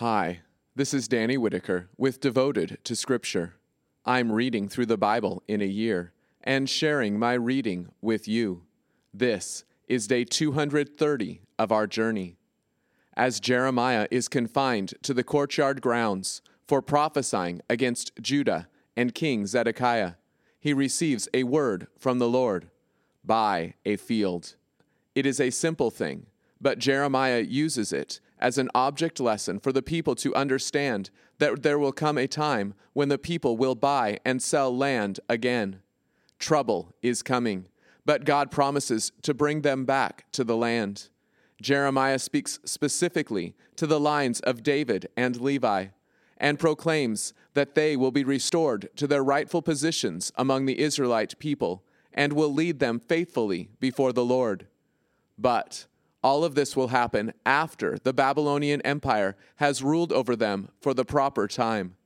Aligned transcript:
Hi, 0.00 0.40
this 0.74 0.94
is 0.94 1.08
Danny 1.08 1.36
Whitaker 1.36 1.90
with 1.98 2.22
Devoted 2.22 2.78
to 2.84 2.96
Scripture. 2.96 3.56
I'm 4.06 4.32
reading 4.32 4.66
through 4.66 4.86
the 4.86 4.96
Bible 4.96 5.42
in 5.46 5.60
a 5.60 5.66
year 5.66 6.14
and 6.42 6.70
sharing 6.70 7.18
my 7.18 7.34
reading 7.34 7.88
with 8.00 8.26
you. 8.26 8.62
This 9.12 9.64
is 9.88 10.06
day 10.06 10.24
230 10.24 11.42
of 11.58 11.70
our 11.70 11.86
journey. 11.86 12.38
As 13.14 13.40
Jeremiah 13.40 14.08
is 14.10 14.26
confined 14.26 14.94
to 15.02 15.12
the 15.12 15.22
courtyard 15.22 15.82
grounds 15.82 16.40
for 16.66 16.80
prophesying 16.80 17.60
against 17.68 18.12
Judah 18.22 18.68
and 18.96 19.14
King 19.14 19.46
Zedekiah, 19.46 20.14
he 20.58 20.72
receives 20.72 21.28
a 21.34 21.44
word 21.44 21.88
from 21.98 22.18
the 22.18 22.28
Lord 22.30 22.70
buy 23.22 23.74
a 23.84 23.96
field. 23.96 24.54
It 25.14 25.26
is 25.26 25.38
a 25.38 25.50
simple 25.50 25.90
thing, 25.90 26.24
but 26.58 26.78
Jeremiah 26.78 27.40
uses 27.40 27.92
it 27.92 28.20
as 28.40 28.58
an 28.58 28.70
object 28.74 29.20
lesson 29.20 29.60
for 29.60 29.72
the 29.72 29.82
people 29.82 30.14
to 30.16 30.34
understand 30.34 31.10
that 31.38 31.62
there 31.62 31.78
will 31.78 31.92
come 31.92 32.18
a 32.18 32.26
time 32.26 32.74
when 32.92 33.08
the 33.08 33.18
people 33.18 33.56
will 33.56 33.74
buy 33.74 34.18
and 34.24 34.42
sell 34.42 34.76
land 34.76 35.20
again. 35.28 35.80
Trouble 36.38 36.94
is 37.02 37.22
coming, 37.22 37.68
but 38.04 38.24
God 38.24 38.50
promises 38.50 39.12
to 39.22 39.34
bring 39.34 39.60
them 39.60 39.84
back 39.84 40.24
to 40.32 40.42
the 40.42 40.56
land. 40.56 41.08
Jeremiah 41.60 42.18
speaks 42.18 42.58
specifically 42.64 43.54
to 43.76 43.86
the 43.86 44.00
lines 44.00 44.40
of 44.40 44.62
David 44.62 45.08
and 45.16 45.40
Levi 45.40 45.88
and 46.38 46.58
proclaims 46.58 47.34
that 47.52 47.74
they 47.74 47.96
will 47.96 48.10
be 48.10 48.24
restored 48.24 48.88
to 48.96 49.06
their 49.06 49.22
rightful 49.22 49.60
positions 49.60 50.32
among 50.36 50.64
the 50.64 50.80
Israelite 50.80 51.38
people 51.38 51.84
and 52.14 52.32
will 52.32 52.52
lead 52.52 52.78
them 52.78 52.98
faithfully 52.98 53.68
before 53.78 54.12
the 54.12 54.24
Lord. 54.24 54.66
But 55.38 55.86
all 56.22 56.44
of 56.44 56.54
this 56.54 56.76
will 56.76 56.88
happen 56.88 57.32
after 57.46 57.98
the 57.98 58.12
Babylonian 58.12 58.80
Empire 58.82 59.36
has 59.56 59.82
ruled 59.82 60.12
over 60.12 60.36
them 60.36 60.68
for 60.80 60.92
the 60.94 61.04
proper 61.04 61.48
time. 61.48 61.96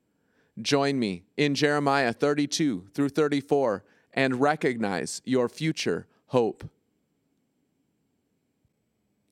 Join 0.61 0.99
me 0.99 1.25
in 1.37 1.55
Jeremiah 1.55 2.13
32 2.13 2.87
through 2.95 3.09
34 3.09 3.85
and 4.13 4.41
recognize 4.41 5.21
your 5.25 5.49
future 5.49 6.07
hope. 6.27 6.69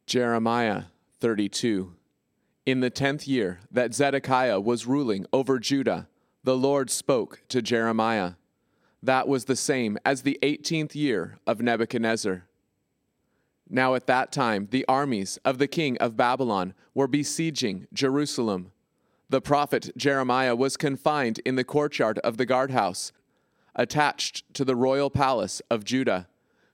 Jeremiah 0.07 0.85
32. 1.21 1.95
In 2.67 2.81
the 2.81 2.91
tenth 2.91 3.27
year 3.27 3.61
that 3.71 3.95
Zedekiah 3.95 4.61
was 4.61 4.87
ruling 4.87 5.27
over 5.33 5.59
Judah, 5.59 6.09
the 6.45 6.57
Lord 6.57 6.91
spoke 6.91 7.43
to 7.49 7.63
Jeremiah. 7.63 8.33
That 9.03 9.29
was 9.29 9.45
the 9.45 9.57
same 9.57 9.99
as 10.05 10.23
the 10.23 10.39
eighteenth 10.43 10.95
year 10.95 11.39
of 11.47 11.61
Nebuchadnezzar. 11.61 12.45
Now 13.75 13.95
at 13.95 14.07
that 14.07 14.31
time, 14.33 14.69
the 14.71 14.85
armies 14.87 15.39
of 15.47 15.57
the 15.57 15.67
king 15.67 15.97
of 15.97 16.15
Babylon 16.15 16.75
were 16.93 17.09
besieging 17.09 17.87
Jerusalem. 17.91 18.71
The 19.31 19.41
prophet 19.41 19.91
Jeremiah 19.97 20.55
was 20.55 20.77
confined 20.77 21.41
in 21.47 21.57
the 21.57 21.65
courtyard 21.65 22.19
of 22.19 22.37
the 22.37 22.45
guardhouse, 22.45 23.13
attached 23.75 24.45
to 24.53 24.67
the 24.67 24.77
royal 24.77 25.09
palace 25.09 25.63
of 25.71 25.87
Judah. 25.87 26.29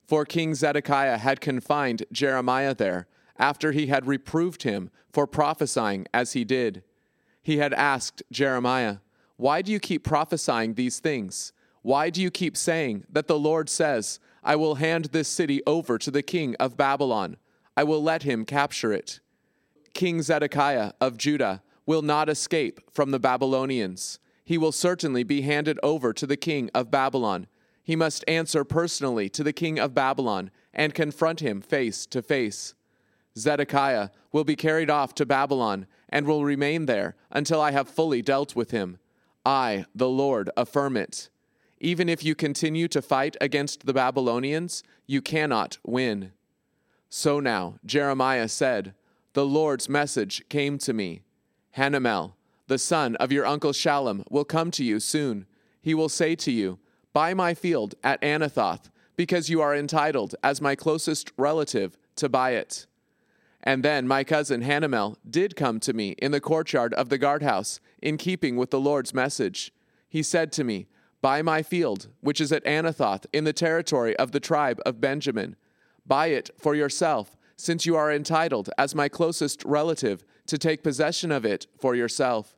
For 0.08 0.24
King 0.24 0.56
Zedekiah 0.56 1.18
had 1.18 1.40
confined 1.40 2.02
Jeremiah 2.10 2.74
there 2.74 3.06
after 3.38 3.70
he 3.70 3.86
had 3.86 4.08
reproved 4.08 4.64
him 4.64 4.90
for 5.12 5.28
prophesying 5.28 6.04
as 6.12 6.32
he 6.32 6.44
did. 6.44 6.82
He 7.40 7.58
had 7.58 7.72
asked 7.74 8.24
Jeremiah, 8.32 8.96
Why 9.36 9.62
do 9.62 9.70
you 9.70 9.78
keep 9.78 10.02
prophesying 10.02 10.74
these 10.74 10.98
things? 10.98 11.52
Why 11.82 12.10
do 12.10 12.20
you 12.20 12.32
keep 12.32 12.56
saying 12.56 13.04
that 13.08 13.28
the 13.28 13.38
Lord 13.38 13.68
says, 13.68 14.18
I 14.48 14.56
will 14.56 14.76
hand 14.76 15.10
this 15.12 15.28
city 15.28 15.60
over 15.66 15.98
to 15.98 16.10
the 16.10 16.22
king 16.22 16.56
of 16.58 16.74
Babylon. 16.74 17.36
I 17.76 17.84
will 17.84 18.02
let 18.02 18.22
him 18.22 18.46
capture 18.46 18.94
it. 18.94 19.20
King 19.92 20.22
Zedekiah 20.22 20.92
of 21.02 21.18
Judah 21.18 21.62
will 21.84 22.00
not 22.00 22.30
escape 22.30 22.80
from 22.90 23.10
the 23.10 23.18
Babylonians. 23.18 24.18
He 24.46 24.56
will 24.56 24.72
certainly 24.72 25.22
be 25.22 25.42
handed 25.42 25.78
over 25.82 26.14
to 26.14 26.26
the 26.26 26.38
king 26.38 26.70
of 26.74 26.90
Babylon. 26.90 27.46
He 27.84 27.94
must 27.94 28.24
answer 28.26 28.64
personally 28.64 29.28
to 29.28 29.44
the 29.44 29.52
king 29.52 29.78
of 29.78 29.94
Babylon 29.94 30.50
and 30.72 30.94
confront 30.94 31.40
him 31.40 31.60
face 31.60 32.06
to 32.06 32.22
face. 32.22 32.72
Zedekiah 33.36 34.08
will 34.32 34.44
be 34.44 34.56
carried 34.56 34.88
off 34.88 35.14
to 35.16 35.26
Babylon 35.26 35.86
and 36.08 36.26
will 36.26 36.46
remain 36.46 36.86
there 36.86 37.16
until 37.30 37.60
I 37.60 37.72
have 37.72 37.86
fully 37.86 38.22
dealt 38.22 38.56
with 38.56 38.70
him. 38.70 38.98
I, 39.44 39.84
the 39.94 40.08
Lord, 40.08 40.48
affirm 40.56 40.96
it. 40.96 41.28
Even 41.80 42.08
if 42.08 42.24
you 42.24 42.34
continue 42.34 42.88
to 42.88 43.02
fight 43.02 43.36
against 43.40 43.86
the 43.86 43.92
Babylonians, 43.92 44.82
you 45.06 45.22
cannot 45.22 45.78
win. 45.84 46.32
So 47.08 47.40
now 47.40 47.78
Jeremiah 47.84 48.48
said, 48.48 48.94
The 49.32 49.46
Lord's 49.46 49.88
message 49.88 50.42
came 50.48 50.78
to 50.78 50.92
me. 50.92 51.22
Hanamel, 51.76 52.32
the 52.66 52.78
son 52.78 53.16
of 53.16 53.32
your 53.32 53.46
uncle 53.46 53.72
Shallum, 53.72 54.24
will 54.30 54.44
come 54.44 54.70
to 54.72 54.84
you 54.84 55.00
soon. 55.00 55.46
He 55.80 55.94
will 55.94 56.08
say 56.08 56.34
to 56.36 56.50
you, 56.50 56.78
Buy 57.12 57.34
my 57.34 57.54
field 57.54 57.94
at 58.04 58.20
Anathoth, 58.20 58.90
because 59.16 59.48
you 59.48 59.60
are 59.60 59.74
entitled, 59.74 60.34
as 60.42 60.60
my 60.60 60.74
closest 60.74 61.32
relative, 61.36 61.96
to 62.16 62.28
buy 62.28 62.50
it. 62.50 62.86
And 63.62 63.84
then 63.84 64.06
my 64.06 64.22
cousin 64.22 64.62
Hanamel 64.62 65.16
did 65.28 65.56
come 65.56 65.80
to 65.80 65.92
me 65.92 66.10
in 66.18 66.30
the 66.30 66.40
courtyard 66.40 66.94
of 66.94 67.08
the 67.08 67.18
guardhouse, 67.18 67.80
in 68.00 68.16
keeping 68.16 68.56
with 68.56 68.70
the 68.70 68.80
Lord's 68.80 69.14
message. 69.14 69.72
He 70.08 70.22
said 70.22 70.52
to 70.52 70.64
me, 70.64 70.86
Buy 71.20 71.42
my 71.42 71.62
field, 71.62 72.08
which 72.20 72.40
is 72.40 72.52
at 72.52 72.64
Anathoth, 72.64 73.26
in 73.32 73.44
the 73.44 73.52
territory 73.52 74.16
of 74.16 74.32
the 74.32 74.40
tribe 74.40 74.80
of 74.86 75.00
Benjamin. 75.00 75.56
Buy 76.06 76.28
it 76.28 76.50
for 76.58 76.74
yourself, 76.74 77.36
since 77.56 77.86
you 77.86 77.96
are 77.96 78.12
entitled, 78.12 78.70
as 78.78 78.94
my 78.94 79.08
closest 79.08 79.64
relative, 79.64 80.24
to 80.46 80.56
take 80.56 80.82
possession 80.82 81.32
of 81.32 81.44
it 81.44 81.66
for 81.78 81.94
yourself. 81.94 82.56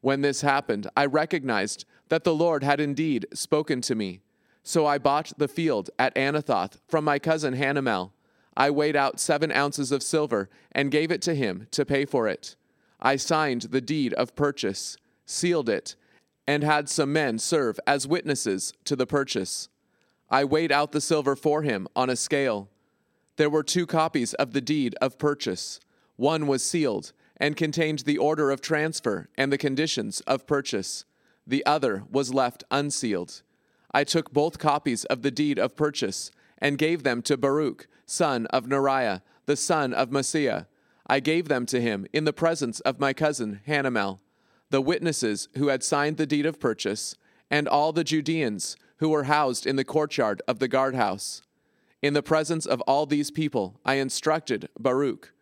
When 0.00 0.20
this 0.20 0.40
happened, 0.40 0.88
I 0.96 1.06
recognized 1.06 1.84
that 2.08 2.24
the 2.24 2.34
Lord 2.34 2.64
had 2.64 2.80
indeed 2.80 3.26
spoken 3.32 3.80
to 3.82 3.94
me. 3.94 4.20
So 4.62 4.84
I 4.84 4.98
bought 4.98 5.32
the 5.38 5.48
field 5.48 5.90
at 5.98 6.14
Anathoth 6.16 6.78
from 6.88 7.04
my 7.04 7.18
cousin 7.18 7.54
Hanamel. 7.54 8.10
I 8.56 8.70
weighed 8.70 8.96
out 8.96 9.20
seven 9.20 9.52
ounces 9.52 9.92
of 9.92 10.02
silver 10.02 10.50
and 10.72 10.90
gave 10.90 11.10
it 11.10 11.22
to 11.22 11.34
him 11.34 11.66
to 11.70 11.86
pay 11.86 12.04
for 12.04 12.28
it. 12.28 12.56
I 13.00 13.16
signed 13.16 13.62
the 13.62 13.80
deed 13.80 14.12
of 14.14 14.34
purchase, 14.34 14.96
sealed 15.24 15.68
it, 15.68 15.94
and 16.50 16.64
had 16.64 16.88
some 16.88 17.12
men 17.12 17.38
serve 17.38 17.78
as 17.86 18.08
witnesses 18.08 18.72
to 18.84 18.96
the 18.96 19.06
purchase. 19.06 19.68
I 20.28 20.42
weighed 20.42 20.72
out 20.72 20.90
the 20.90 21.00
silver 21.00 21.36
for 21.36 21.62
him 21.62 21.86
on 21.94 22.10
a 22.10 22.16
scale. 22.16 22.68
There 23.36 23.48
were 23.48 23.62
two 23.62 23.86
copies 23.86 24.34
of 24.34 24.52
the 24.52 24.60
deed 24.60 24.96
of 25.00 25.16
purchase. 25.16 25.78
One 26.16 26.48
was 26.48 26.64
sealed 26.64 27.12
and 27.36 27.56
contained 27.56 28.00
the 28.00 28.18
order 28.18 28.50
of 28.50 28.60
transfer 28.60 29.28
and 29.38 29.52
the 29.52 29.58
conditions 29.58 30.22
of 30.22 30.48
purchase. 30.48 31.04
The 31.46 31.64
other 31.64 32.02
was 32.10 32.34
left 32.34 32.64
unsealed. 32.68 33.42
I 33.92 34.02
took 34.02 34.32
both 34.32 34.58
copies 34.58 35.04
of 35.04 35.22
the 35.22 35.30
deed 35.30 35.56
of 35.56 35.76
purchase 35.76 36.32
and 36.58 36.76
gave 36.76 37.04
them 37.04 37.22
to 37.22 37.36
Baruch, 37.36 37.86
son 38.06 38.46
of 38.46 38.66
Neriah, 38.66 39.22
the 39.46 39.54
son 39.54 39.94
of 39.94 40.10
Mahseiah. 40.10 40.66
I 41.06 41.20
gave 41.20 41.46
them 41.46 41.64
to 41.66 41.80
him 41.80 42.08
in 42.12 42.24
the 42.24 42.32
presence 42.32 42.80
of 42.80 42.98
my 42.98 43.12
cousin 43.12 43.60
Hanamel 43.68 44.18
the 44.70 44.80
witnesses 44.80 45.48
who 45.56 45.68
had 45.68 45.82
signed 45.82 46.16
the 46.16 46.26
deed 46.26 46.46
of 46.46 46.60
purchase, 46.60 47.16
and 47.50 47.68
all 47.68 47.92
the 47.92 48.04
Judeans 48.04 48.76
who 48.98 49.08
were 49.08 49.24
housed 49.24 49.66
in 49.66 49.76
the 49.76 49.84
courtyard 49.84 50.40
of 50.46 50.58
the 50.58 50.68
guardhouse. 50.68 51.42
In 52.02 52.14
the 52.14 52.22
presence 52.22 52.66
of 52.66 52.80
all 52.82 53.06
these 53.06 53.30
people, 53.30 53.80
I 53.84 53.94
instructed 53.94 54.68
Baruch. 54.78 55.32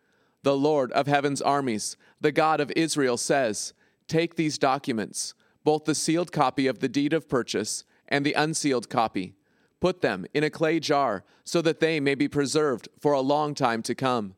The 0.43 0.57
Lord 0.57 0.91
of 0.93 1.07
heaven's 1.07 1.41
armies, 1.41 1.95
the 2.19 2.31
God 2.31 2.59
of 2.59 2.71
Israel, 2.75 3.17
says, 3.17 3.73
Take 4.07 4.35
these 4.35 4.57
documents, 4.57 5.33
both 5.63 5.85
the 5.85 5.95
sealed 5.95 6.31
copy 6.31 6.67
of 6.67 6.79
the 6.79 6.89
deed 6.89 7.13
of 7.13 7.29
purchase 7.29 7.83
and 8.07 8.25
the 8.25 8.33
unsealed 8.33 8.89
copy, 8.89 9.35
put 9.79 10.01
them 10.01 10.25
in 10.33 10.43
a 10.43 10.49
clay 10.49 10.79
jar, 10.79 11.23
so 11.43 11.61
that 11.61 11.79
they 11.79 11.99
may 11.99 12.15
be 12.15 12.27
preserved 12.27 12.89
for 12.99 13.13
a 13.13 13.21
long 13.21 13.53
time 13.53 13.83
to 13.83 13.93
come. 13.93 14.35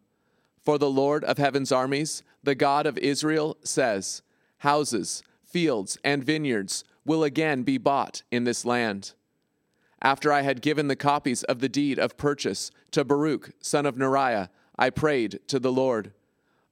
For 0.62 0.78
the 0.78 0.90
Lord 0.90 1.23
of 1.23 1.38
heaven's 1.38 1.72
armies, 1.72 2.23
the 2.44 2.56
God 2.56 2.85
of 2.85 2.97
Israel, 2.97 3.58
says, 3.64 4.22
houses, 4.61 5.23
fields, 5.43 5.97
and 6.03 6.23
vineyards 6.23 6.84
will 7.03 7.23
again 7.23 7.63
be 7.63 7.78
bought 7.78 8.22
in 8.31 8.43
this 8.43 8.63
land. 8.63 9.13
After 10.03 10.31
I 10.31 10.41
had 10.41 10.61
given 10.61 10.87
the 10.87 10.96
copies 10.96 11.43
of 11.43 11.59
the 11.59 11.69
deed 11.69 11.97
of 11.99 12.17
purchase 12.17 12.72
to 12.91 13.03
Baruch, 13.03 13.52
son 13.59 13.85
of 13.85 13.96
Neriah, 13.96 14.49
I 14.78 14.90
prayed 14.91 15.40
to 15.47 15.59
the 15.59 15.72
Lord. 15.72 16.13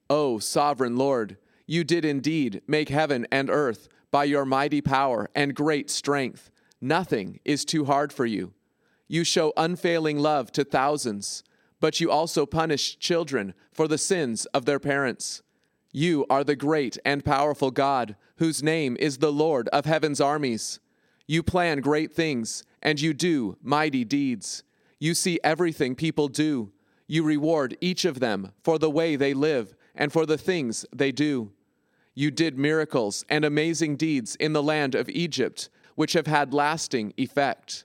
O 0.08 0.38
sovereign 0.38 0.96
Lord, 0.96 1.36
you 1.66 1.82
did 1.82 2.04
indeed 2.04 2.62
make 2.66 2.88
heaven 2.88 3.26
and 3.30 3.50
earth 3.50 3.88
by 4.10 4.24
your 4.24 4.44
mighty 4.44 4.80
power 4.80 5.28
and 5.34 5.54
great 5.54 5.90
strength. 5.90 6.50
Nothing 6.80 7.40
is 7.44 7.64
too 7.64 7.84
hard 7.84 8.12
for 8.12 8.26
you. 8.26 8.52
You 9.08 9.24
show 9.24 9.52
unfailing 9.56 10.18
love 10.18 10.52
to 10.52 10.62
thousands, 10.62 11.42
but 11.80 12.00
you 12.00 12.10
also 12.10 12.46
punish 12.46 12.98
children 12.98 13.54
for 13.72 13.88
the 13.88 13.98
sins 13.98 14.46
of 14.46 14.64
their 14.64 14.78
parents. 14.78 15.42
You 15.92 16.24
are 16.30 16.44
the 16.44 16.56
great 16.56 16.98
and 17.04 17.24
powerful 17.24 17.70
God, 17.70 18.16
whose 18.36 18.62
name 18.62 18.96
is 19.00 19.18
the 19.18 19.32
Lord 19.32 19.68
of 19.68 19.86
heaven's 19.86 20.20
armies. 20.20 20.78
You 21.26 21.42
plan 21.42 21.80
great 21.80 22.12
things, 22.12 22.62
and 22.82 23.00
you 23.00 23.12
do 23.12 23.56
mighty 23.62 24.04
deeds. 24.04 24.62
You 24.98 25.14
see 25.14 25.40
everything 25.42 25.94
people 25.96 26.28
do. 26.28 26.72
You 27.08 27.24
reward 27.24 27.76
each 27.80 28.04
of 28.04 28.20
them 28.20 28.52
for 28.62 28.78
the 28.78 28.90
way 28.90 29.16
they 29.16 29.34
live 29.34 29.74
and 29.96 30.12
for 30.12 30.26
the 30.26 30.38
things 30.38 30.86
they 30.94 31.10
do. 31.10 31.50
You 32.14 32.30
did 32.30 32.56
miracles 32.56 33.24
and 33.28 33.44
amazing 33.44 33.96
deeds 33.96 34.36
in 34.36 34.52
the 34.52 34.62
land 34.62 34.94
of 34.94 35.08
Egypt, 35.08 35.70
which 35.96 36.12
have 36.12 36.28
had 36.28 36.54
lasting 36.54 37.14
effect. 37.16 37.84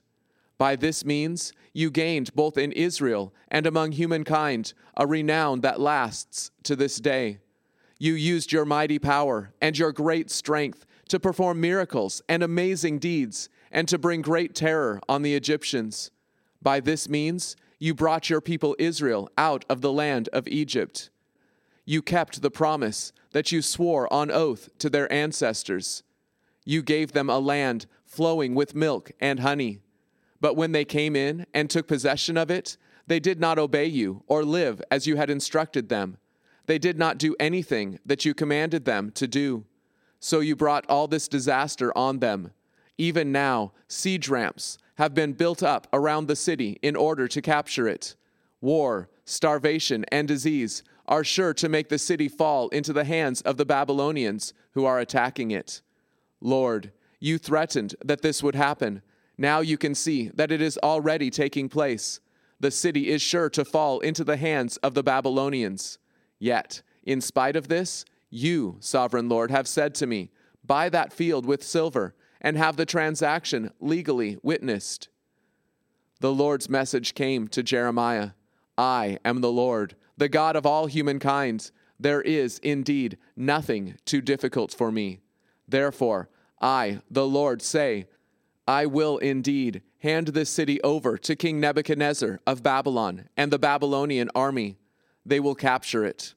By 0.58 0.76
this 0.76 1.04
means, 1.04 1.52
you 1.72 1.90
gained 1.90 2.34
both 2.34 2.56
in 2.56 2.72
Israel 2.72 3.34
and 3.48 3.66
among 3.66 3.92
humankind 3.92 4.74
a 4.96 5.06
renown 5.06 5.60
that 5.62 5.80
lasts 5.80 6.50
to 6.62 6.76
this 6.76 6.98
day. 6.98 7.38
You 7.98 8.14
used 8.14 8.52
your 8.52 8.64
mighty 8.64 8.98
power 8.98 9.52
and 9.60 9.78
your 9.78 9.92
great 9.92 10.30
strength 10.30 10.84
to 11.08 11.20
perform 11.20 11.60
miracles 11.60 12.22
and 12.28 12.42
amazing 12.42 12.98
deeds 12.98 13.48
and 13.70 13.88
to 13.88 13.98
bring 13.98 14.22
great 14.22 14.54
terror 14.54 15.00
on 15.08 15.22
the 15.22 15.34
Egyptians. 15.34 16.10
By 16.60 16.80
this 16.80 17.08
means, 17.08 17.56
you 17.78 17.94
brought 17.94 18.30
your 18.30 18.40
people 18.40 18.76
Israel 18.78 19.30
out 19.38 19.64
of 19.68 19.80
the 19.80 19.92
land 19.92 20.28
of 20.32 20.48
Egypt. 20.48 21.10
You 21.84 22.02
kept 22.02 22.42
the 22.42 22.50
promise 22.50 23.12
that 23.32 23.52
you 23.52 23.62
swore 23.62 24.12
on 24.12 24.30
oath 24.30 24.68
to 24.78 24.90
their 24.90 25.10
ancestors. 25.12 26.02
You 26.64 26.82
gave 26.82 27.12
them 27.12 27.30
a 27.30 27.38
land 27.38 27.86
flowing 28.04 28.54
with 28.54 28.74
milk 28.74 29.12
and 29.20 29.40
honey. 29.40 29.80
But 30.40 30.56
when 30.56 30.72
they 30.72 30.84
came 30.84 31.14
in 31.14 31.46
and 31.54 31.70
took 31.70 31.86
possession 31.86 32.36
of 32.36 32.50
it, 32.50 32.76
they 33.06 33.20
did 33.20 33.38
not 33.38 33.58
obey 33.58 33.86
you 33.86 34.22
or 34.26 34.44
live 34.44 34.82
as 34.90 35.06
you 35.06 35.16
had 35.16 35.30
instructed 35.30 35.88
them. 35.88 36.18
They 36.66 36.78
did 36.78 36.98
not 36.98 37.18
do 37.18 37.34
anything 37.38 37.98
that 38.04 38.24
you 38.24 38.34
commanded 38.34 38.84
them 38.84 39.10
to 39.12 39.26
do. 39.26 39.64
So 40.20 40.40
you 40.40 40.56
brought 40.56 40.86
all 40.88 41.06
this 41.08 41.28
disaster 41.28 41.96
on 41.96 42.18
them. 42.18 42.52
Even 42.98 43.30
now, 43.30 43.72
siege 43.88 44.28
ramps 44.28 44.78
have 44.96 45.14
been 45.14 45.32
built 45.32 45.62
up 45.62 45.86
around 45.92 46.26
the 46.26 46.36
city 46.36 46.78
in 46.82 46.96
order 46.96 47.28
to 47.28 47.42
capture 47.42 47.86
it. 47.86 48.16
War, 48.60 49.08
starvation, 49.24 50.04
and 50.10 50.26
disease 50.26 50.82
are 51.06 51.22
sure 51.22 51.54
to 51.54 51.68
make 51.68 51.88
the 51.88 51.98
city 51.98 52.28
fall 52.28 52.68
into 52.70 52.92
the 52.92 53.04
hands 53.04 53.40
of 53.42 53.58
the 53.58 53.66
Babylonians 53.66 54.54
who 54.72 54.84
are 54.84 54.98
attacking 54.98 55.50
it. 55.50 55.82
Lord, 56.40 56.92
you 57.20 57.38
threatened 57.38 57.94
that 58.04 58.22
this 58.22 58.42
would 58.42 58.54
happen. 58.54 59.02
Now 59.38 59.60
you 59.60 59.78
can 59.78 59.94
see 59.94 60.30
that 60.34 60.50
it 60.50 60.60
is 60.60 60.78
already 60.82 61.30
taking 61.30 61.68
place. 61.68 62.20
The 62.58 62.70
city 62.70 63.10
is 63.10 63.20
sure 63.20 63.50
to 63.50 63.64
fall 63.64 64.00
into 64.00 64.24
the 64.24 64.38
hands 64.38 64.78
of 64.78 64.94
the 64.94 65.02
Babylonians. 65.02 65.98
Yet, 66.38 66.82
in 67.02 67.20
spite 67.20 67.56
of 67.56 67.68
this, 67.68 68.04
you, 68.30 68.76
sovereign 68.80 69.28
Lord, 69.28 69.50
have 69.50 69.68
said 69.68 69.94
to 69.96 70.06
me, 70.06 70.30
Buy 70.64 70.88
that 70.88 71.12
field 71.12 71.46
with 71.46 71.62
silver, 71.62 72.14
and 72.40 72.56
have 72.56 72.76
the 72.76 72.86
transaction 72.86 73.72
legally 73.80 74.36
witnessed. 74.42 75.08
The 76.20 76.32
Lord's 76.32 76.68
message 76.68 77.14
came 77.14 77.48
to 77.48 77.62
Jeremiah 77.62 78.30
I 78.78 79.18
am 79.24 79.40
the 79.40 79.52
Lord, 79.52 79.94
the 80.16 80.28
God 80.28 80.56
of 80.56 80.66
all 80.66 80.86
humankind. 80.86 81.70
There 81.98 82.20
is 82.20 82.58
indeed 82.58 83.16
nothing 83.36 83.96
too 84.04 84.20
difficult 84.20 84.72
for 84.72 84.92
me. 84.92 85.20
Therefore, 85.66 86.28
I, 86.60 87.00
the 87.10 87.26
Lord, 87.26 87.62
say, 87.62 88.06
I 88.68 88.86
will 88.86 89.18
indeed 89.18 89.82
hand 90.00 90.28
this 90.28 90.50
city 90.50 90.80
over 90.82 91.16
to 91.18 91.36
King 91.36 91.60
Nebuchadnezzar 91.60 92.40
of 92.46 92.62
Babylon 92.62 93.28
and 93.36 93.52
the 93.52 93.58
Babylonian 93.58 94.30
army. 94.34 94.76
They 95.26 95.40
will 95.40 95.56
capture 95.56 96.04
it. 96.04 96.34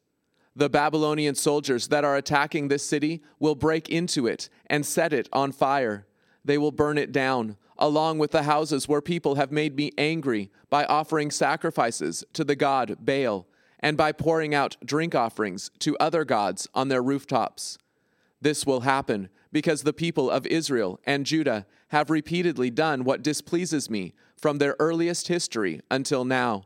The 0.55 0.69
Babylonian 0.69 1.35
soldiers 1.35 1.87
that 1.89 2.03
are 2.03 2.17
attacking 2.17 2.67
this 2.67 2.85
city 2.85 3.21
will 3.39 3.55
break 3.55 3.87
into 3.87 4.27
it 4.27 4.49
and 4.65 4.85
set 4.85 5.13
it 5.13 5.29
on 5.31 5.51
fire. 5.51 6.07
They 6.43 6.57
will 6.57 6.71
burn 6.71 6.97
it 6.97 7.11
down, 7.11 7.55
along 7.77 8.17
with 8.17 8.31
the 8.31 8.43
houses 8.43 8.87
where 8.87 9.01
people 9.01 9.35
have 9.35 9.51
made 9.51 9.75
me 9.75 9.91
angry 9.97 10.49
by 10.69 10.85
offering 10.85 11.31
sacrifices 11.31 12.23
to 12.33 12.43
the 12.43 12.55
god 12.55 12.97
Baal 12.99 13.47
and 13.79 13.95
by 13.95 14.11
pouring 14.11 14.53
out 14.53 14.75
drink 14.83 15.15
offerings 15.15 15.71
to 15.79 15.97
other 15.97 16.25
gods 16.25 16.67
on 16.73 16.89
their 16.89 17.03
rooftops. 17.03 17.77
This 18.41 18.65
will 18.65 18.81
happen 18.81 19.29
because 19.51 19.83
the 19.83 19.93
people 19.93 20.29
of 20.29 20.47
Israel 20.47 20.99
and 21.05 21.25
Judah 21.25 21.65
have 21.89 22.09
repeatedly 22.09 22.69
done 22.69 23.03
what 23.03 23.23
displeases 23.23 23.89
me 23.89 24.13
from 24.35 24.57
their 24.57 24.75
earliest 24.79 25.27
history 25.27 25.81
until 25.89 26.25
now, 26.25 26.65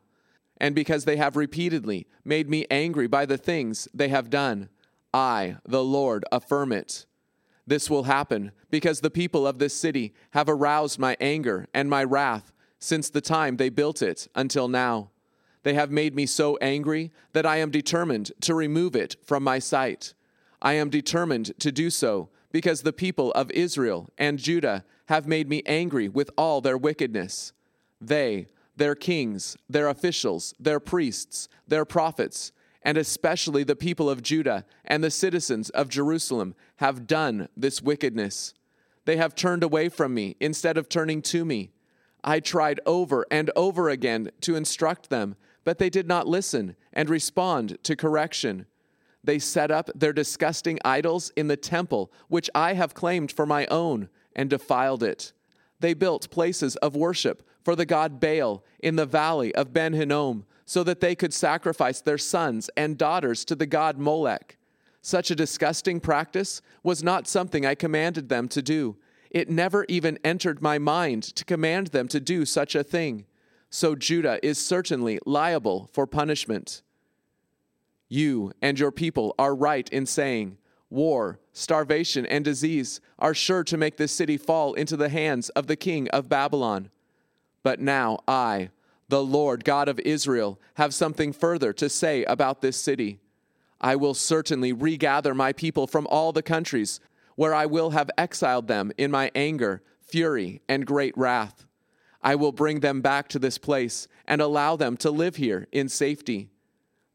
and 0.64 0.74
because 0.74 1.04
they 1.04 1.18
have 1.18 1.36
repeatedly 1.36 2.08
made 2.24 2.50
me 2.50 2.66
angry 2.72 3.06
by 3.06 3.26
the 3.26 3.38
things 3.38 3.86
they 3.94 4.08
have 4.08 4.30
done. 4.30 4.70
I, 5.14 5.58
the 5.68 5.84
Lord, 5.84 6.24
affirm 6.32 6.72
it. 6.72 7.06
This 7.68 7.90
will 7.90 8.04
happen 8.04 8.54
because 8.72 9.02
the 9.02 9.10
people 9.10 9.46
of 9.46 9.60
this 9.60 9.74
city 9.74 10.14
have 10.32 10.48
aroused 10.48 10.98
my 10.98 11.18
anger 11.20 11.68
and 11.74 11.90
my 11.90 12.02
wrath 12.06 12.54
since 12.80 13.10
the 13.10 13.20
time 13.20 13.58
they 13.58 13.68
built 13.68 14.02
it 14.02 14.30
until 14.36 14.70
now. 14.70 15.10
They 15.64 15.74
have 15.74 15.92
made 15.92 16.16
me 16.16 16.26
so 16.26 16.58
angry 16.62 17.12
that 17.34 17.46
I 17.46 17.58
am 17.58 17.70
determined 17.70 18.32
to 18.40 18.56
remove 18.56 18.96
it 18.96 19.18
from 19.22 19.44
my 19.44 19.60
sight. 19.60 20.14
I 20.62 20.76
am 20.76 20.90
determined 20.90 21.60
to 21.60 21.74
do 21.74 21.90
so 21.90 22.30
because 22.54 22.84
the 22.84 22.94
people 22.94 23.34
of 23.34 23.52
Israel 23.52 24.10
and 24.18 24.40
Judah 24.40 24.86
have 25.08 25.28
made 25.28 25.50
me 25.50 25.62
angry 25.66 26.08
with 26.08 26.32
all 26.38 26.62
their 26.62 26.78
wickedness. 26.78 27.52
They, 28.00 28.48
their 28.76 28.96
kings, 28.96 29.58
their 29.70 29.88
officials, 29.88 30.54
their 30.60 30.80
priests, 30.80 31.48
their 31.68 31.86
prophets, 31.86 32.52
and 32.82 32.98
especially 32.98 33.64
the 33.64 33.76
people 33.76 34.10
of 34.10 34.22
Judah 34.22 34.66
and 34.86 35.04
the 35.04 35.12
citizens 35.12 35.70
of 35.70 35.90
Jerusalem 35.90 36.56
have 36.78 37.08
done 37.08 37.48
this 37.56 37.82
wickedness. 37.82 38.54
They 39.06 39.18
have 39.18 39.36
turned 39.36 39.64
away 39.64 39.90
from 39.90 40.14
me 40.14 40.36
instead 40.40 40.78
of 40.78 40.90
turning 40.90 41.22
to 41.24 41.46
me. 41.46 41.72
I 42.24 42.40
tried 42.40 42.80
over 42.86 43.26
and 43.30 43.52
over 43.56 43.90
again 43.90 44.32
to 44.42 44.56
instruct 44.56 45.10
them, 45.10 45.36
but 45.64 45.78
they 45.78 45.90
did 45.90 46.08
not 46.08 46.28
listen 46.28 46.76
and 46.94 47.10
respond 47.10 47.78
to 47.84 47.96
correction. 47.96 48.66
They 49.24 49.40
set 49.40 49.72
up 49.72 49.90
their 49.96 50.14
disgusting 50.14 50.80
idols 50.84 51.32
in 51.36 51.48
the 51.48 51.58
temple, 51.58 52.12
which 52.28 52.50
I 52.54 52.74
have 52.74 52.94
claimed 52.94 53.32
for 53.32 53.46
my 53.46 53.66
own, 53.68 54.10
and 54.36 54.50
defiled 54.50 55.04
it. 55.04 55.32
They 55.84 55.94
built 55.94 56.32
places 56.32 56.78
of 56.78 56.96
worship 56.96 57.46
for 57.62 57.76
the 57.76 57.86
god 57.86 58.22
Baal 58.22 58.64
in 58.80 58.96
the 58.96 59.06
valley 59.06 59.54
of 59.54 59.74
Ben 59.74 59.92
Hinnom, 59.92 60.46
so 60.64 60.82
that 60.82 61.02
they 61.02 61.14
could 61.14 61.34
sacrifice 61.34 62.00
their 62.00 62.18
sons 62.18 62.70
and 62.78 62.98
daughters 62.98 63.44
to 63.44 63.54
the 63.54 63.66
god 63.66 63.98
Molech. 63.98 64.58
Such 65.02 65.30
a 65.30 65.36
disgusting 65.36 66.00
practice 66.00 66.62
was 66.84 67.04
not 67.04 67.28
something 67.28 67.66
I 67.66 67.76
commanded 67.76 68.30
them 68.30 68.48
to 68.48 68.62
do. 68.62 68.96
It 69.30 69.50
never 69.50 69.86
even 69.90 70.20
entered 70.24 70.62
my 70.62 70.78
mind 70.78 71.24
to 71.36 71.44
command 71.44 71.88
them 71.88 72.08
to 72.08 72.22
do 72.22 72.46
such 72.46 72.76
a 72.76 72.84
thing. 72.86 73.26
So 73.70 73.94
Judah 73.94 74.40
is 74.42 74.66
certainly 74.66 75.20
liable 75.26 75.90
for 75.92 76.08
punishment. 76.08 76.82
You 78.08 78.54
and 78.62 78.80
your 78.80 78.94
people 78.94 79.36
are 79.38 79.54
right 79.54 79.90
in 79.90 80.06
saying, 80.06 80.60
War, 80.94 81.40
starvation, 81.54 82.24
and 82.28 82.46
disease 82.46 83.02
are 83.18 83.34
sure 83.34 83.64
to 83.64 83.78
make 83.78 83.98
this 83.98 84.12
city 84.12 84.38
fall 84.38 84.76
into 84.76 84.96
the 84.96 85.10
hands 85.10 85.50
of 85.50 85.66
the 85.66 85.76
king 85.76 86.08
of 86.10 86.30
Babylon. 86.30 86.92
But 87.64 87.80
now 87.80 88.20
I, 88.28 88.70
the 89.10 89.24
Lord 89.24 89.66
God 89.66 89.90
of 89.90 90.00
Israel, 90.02 90.60
have 90.76 90.94
something 90.94 91.34
further 91.34 91.74
to 91.74 91.90
say 91.90 92.24
about 92.26 92.62
this 92.62 92.78
city. 92.78 93.20
I 93.82 93.96
will 93.96 94.14
certainly 94.14 94.72
regather 94.72 95.34
my 95.34 95.52
people 95.52 95.88
from 95.88 96.06
all 96.08 96.32
the 96.32 96.44
countries 96.44 97.00
where 97.36 97.56
I 97.56 97.66
will 97.66 97.90
have 97.90 98.12
exiled 98.16 98.68
them 98.68 98.92
in 98.96 99.10
my 99.10 99.32
anger, 99.34 99.82
fury, 100.00 100.62
and 100.70 100.86
great 100.86 101.18
wrath. 101.18 101.66
I 102.22 102.36
will 102.36 102.52
bring 102.52 102.82
them 102.82 103.02
back 103.02 103.28
to 103.30 103.40
this 103.40 103.58
place 103.58 104.08
and 104.28 104.42
allow 104.42 104.76
them 104.76 104.96
to 104.98 105.10
live 105.10 105.38
here 105.38 105.68
in 105.72 105.90
safety. 105.90 106.52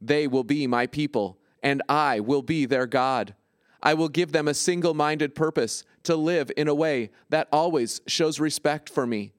They 0.01 0.27
will 0.27 0.43
be 0.43 0.67
my 0.67 0.89
people, 0.89 1.39
and 1.63 1.81
I 1.89 2.19
will 2.19 2.43
be 2.43 2.67
their 2.67 2.87
God. 2.87 3.35
I 3.83 3.95
will 3.95 4.09
give 4.09 4.33
them 4.33 4.49
a 4.49 4.55
single 4.55 4.95
minded 4.95 5.35
purpose 5.35 5.85
to 6.05 6.17
live 6.17 6.51
in 6.57 6.69
a 6.69 6.75
way 6.75 7.11
that 7.31 7.49
always 7.53 8.01
shows 8.07 8.41
respect 8.41 8.89
for 8.89 9.07
me. 9.07 9.33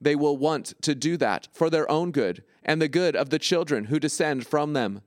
They 0.00 0.16
will 0.16 0.36
want 0.36 0.74
to 0.82 0.94
do 0.94 1.16
that 1.18 1.48
for 1.52 1.70
their 1.70 1.90
own 1.90 2.10
good 2.10 2.42
and 2.64 2.80
the 2.80 2.88
good 2.88 3.14
of 3.16 3.30
the 3.30 3.38
children 3.38 3.84
who 3.84 4.00
descend 4.00 4.46
from 4.46 4.72
them. 4.72 5.02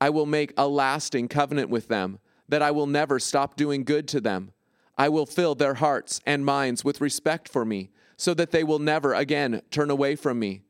I 0.00 0.10
will 0.10 0.26
make 0.26 0.52
a 0.56 0.66
lasting 0.66 1.28
covenant 1.28 1.68
with 1.68 1.88
them 1.88 2.18
that 2.48 2.62
I 2.62 2.70
will 2.70 2.86
never 2.86 3.18
stop 3.18 3.56
doing 3.56 3.84
good 3.84 4.08
to 4.08 4.20
them. 4.20 4.52
I 4.98 5.08
will 5.08 5.26
fill 5.26 5.54
their 5.54 5.74
hearts 5.74 6.20
and 6.26 6.44
minds 6.44 6.84
with 6.84 7.00
respect 7.00 7.48
for 7.48 7.64
me 7.64 7.90
so 8.16 8.34
that 8.34 8.50
they 8.50 8.64
will 8.64 8.78
never 8.78 9.14
again 9.14 9.62
turn 9.70 9.90
away 9.90 10.16
from 10.16 10.38
me. 10.38 10.62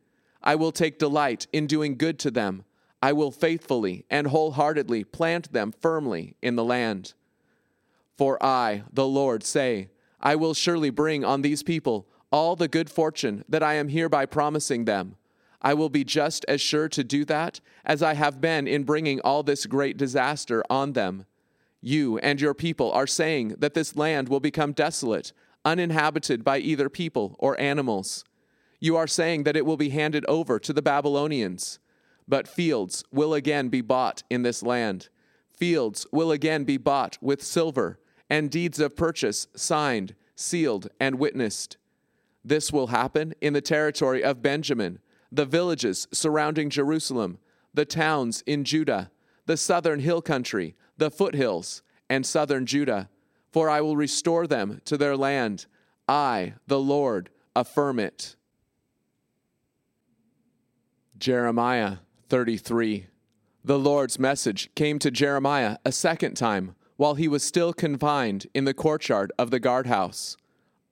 I 0.42 0.54
will 0.54 0.73
take 0.73 0.99
delight 0.99 1.47
in 1.52 1.66
doing 1.66 1.97
good 1.97 2.19
to 2.21 2.31
them 2.31 2.64
I 3.02 3.12
will 3.12 3.33
faithfully 3.33 4.04
and 4.09 4.28
wholeheartedly 4.28 5.04
plant 5.04 5.52
them 5.52 5.73
firmly 5.73 6.37
in 6.40 6.54
the 6.54 6.64
land. 6.64 7.14
For 8.16 8.42
I, 8.42 8.85
the 8.92 9.07
Lord, 9.07 9.42
say, 9.42 9.90
I 10.21 10.37
will 10.37 10.54
surely 10.54 10.90
bring 10.90 11.25
on 11.25 11.42
these 11.42 11.62
people 11.62 12.07
all 12.31 12.57
the 12.57 12.69
good 12.69 12.90
fortune 12.90 13.45
that 13.49 13.62
I 13.62 13.75
am 13.75 13.88
hereby 13.88 14.26
promising 14.26 14.85
them. 14.85 15.16
I 15.61 15.75
will 15.75 15.88
be 15.88 16.04
just 16.04 16.45
as 16.49 16.61
sure 16.61 16.88
to 16.88 17.04
do 17.04 17.25
that 17.26 17.61
as 17.85 18.02
I 18.02 18.14
have 18.14 18.40
been 18.40 18.66
in 18.66 18.85
bringing 18.85 19.21
all 19.21 19.42
this 19.42 19.66
great 19.66 19.97
disaster 19.97 20.62
on 20.69 20.92
them. 20.92 21.26
You 21.81 22.19
and 22.19 22.40
your 22.40 22.54
people 22.54 22.90
are 22.92 23.07
saying 23.07 23.57
that 23.59 23.75
this 23.75 23.97
land 23.97 24.28
will 24.28 24.40
become 24.40 24.73
desolate, 24.73 25.33
uninhabited 25.64 26.45
by 26.45 26.59
either 26.59 26.88
people 26.88 27.37
or 27.38 27.59
animals. 27.61 28.25
You 28.81 28.97
are 28.97 29.07
saying 29.07 29.45
that 29.45 29.57
it 29.57 29.66
will 29.66 29.76
be 29.76 29.90
handed 29.90 30.25
over 30.26 30.59
to 30.59 30.73
the 30.73 30.83
Babylonians 30.83 31.78
but 32.28 32.49
fields 32.49 33.04
will 33.12 33.35
again 33.35 33.69
be 33.69 33.81
bought 33.81 34.23
in 34.31 34.42
this 34.42 34.62
land. 34.62 35.09
Fields 35.54 36.07
will 36.12 36.31
again 36.31 36.64
be 36.64 36.76
bought 36.76 37.19
with 37.21 37.42
silver, 37.42 37.99
and 38.32 38.50
deeds 38.50 38.80
of 38.80 38.96
purchase 38.96 39.46
signed, 39.54 40.14
sealed, 40.34 40.88
and 40.98 41.18
witnessed. 41.18 41.76
This 42.42 42.72
will 42.72 42.86
happen 42.86 43.34
in 43.42 43.52
the 43.52 43.60
territory 43.60 44.24
of 44.24 44.40
Benjamin, 44.40 45.00
the 45.30 45.44
villages 45.44 46.08
surrounding 46.12 46.70
Jerusalem, 46.70 47.36
the 47.74 47.84
towns 47.84 48.42
in 48.46 48.64
Judah, 48.64 49.10
the 49.44 49.58
southern 49.58 50.00
hill 50.00 50.22
country, 50.22 50.74
the 50.96 51.10
foothills, 51.10 51.82
and 52.08 52.24
southern 52.24 52.64
Judah. 52.64 53.10
For 53.50 53.68
I 53.68 53.82
will 53.82 53.98
restore 53.98 54.46
them 54.46 54.80
to 54.86 54.96
their 54.96 55.14
land. 55.14 55.66
I, 56.08 56.54
the 56.66 56.80
Lord, 56.80 57.28
affirm 57.54 57.98
it. 57.98 58.36
Jeremiah 61.18 61.98
33. 62.30 63.08
The 63.62 63.78
Lord's 63.78 64.18
message 64.18 64.74
came 64.74 64.98
to 65.00 65.10
Jeremiah 65.10 65.76
a 65.84 65.92
second 65.92 66.36
time 66.36 66.76
while 67.02 67.16
he 67.16 67.26
was 67.26 67.42
still 67.42 67.73
confined 67.73 68.47
in 68.54 68.64
the 68.64 68.73
courtyard 68.73 69.32
of 69.37 69.50
the 69.50 69.59
guardhouse. 69.59 70.37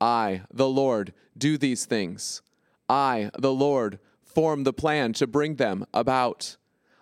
I, 0.01 0.43
the 0.53 0.69
Lord, 0.69 1.13
do 1.39 1.57
these 1.57 1.87
things. 1.87 2.43
I, 2.89 3.31
the 3.39 3.53
Lord, 3.53 4.01
form 4.25 4.65
the 4.65 4.73
plan 4.73 5.13
to 5.13 5.29
bring 5.29 5.55
them 5.55 5.87
about. 5.95 6.57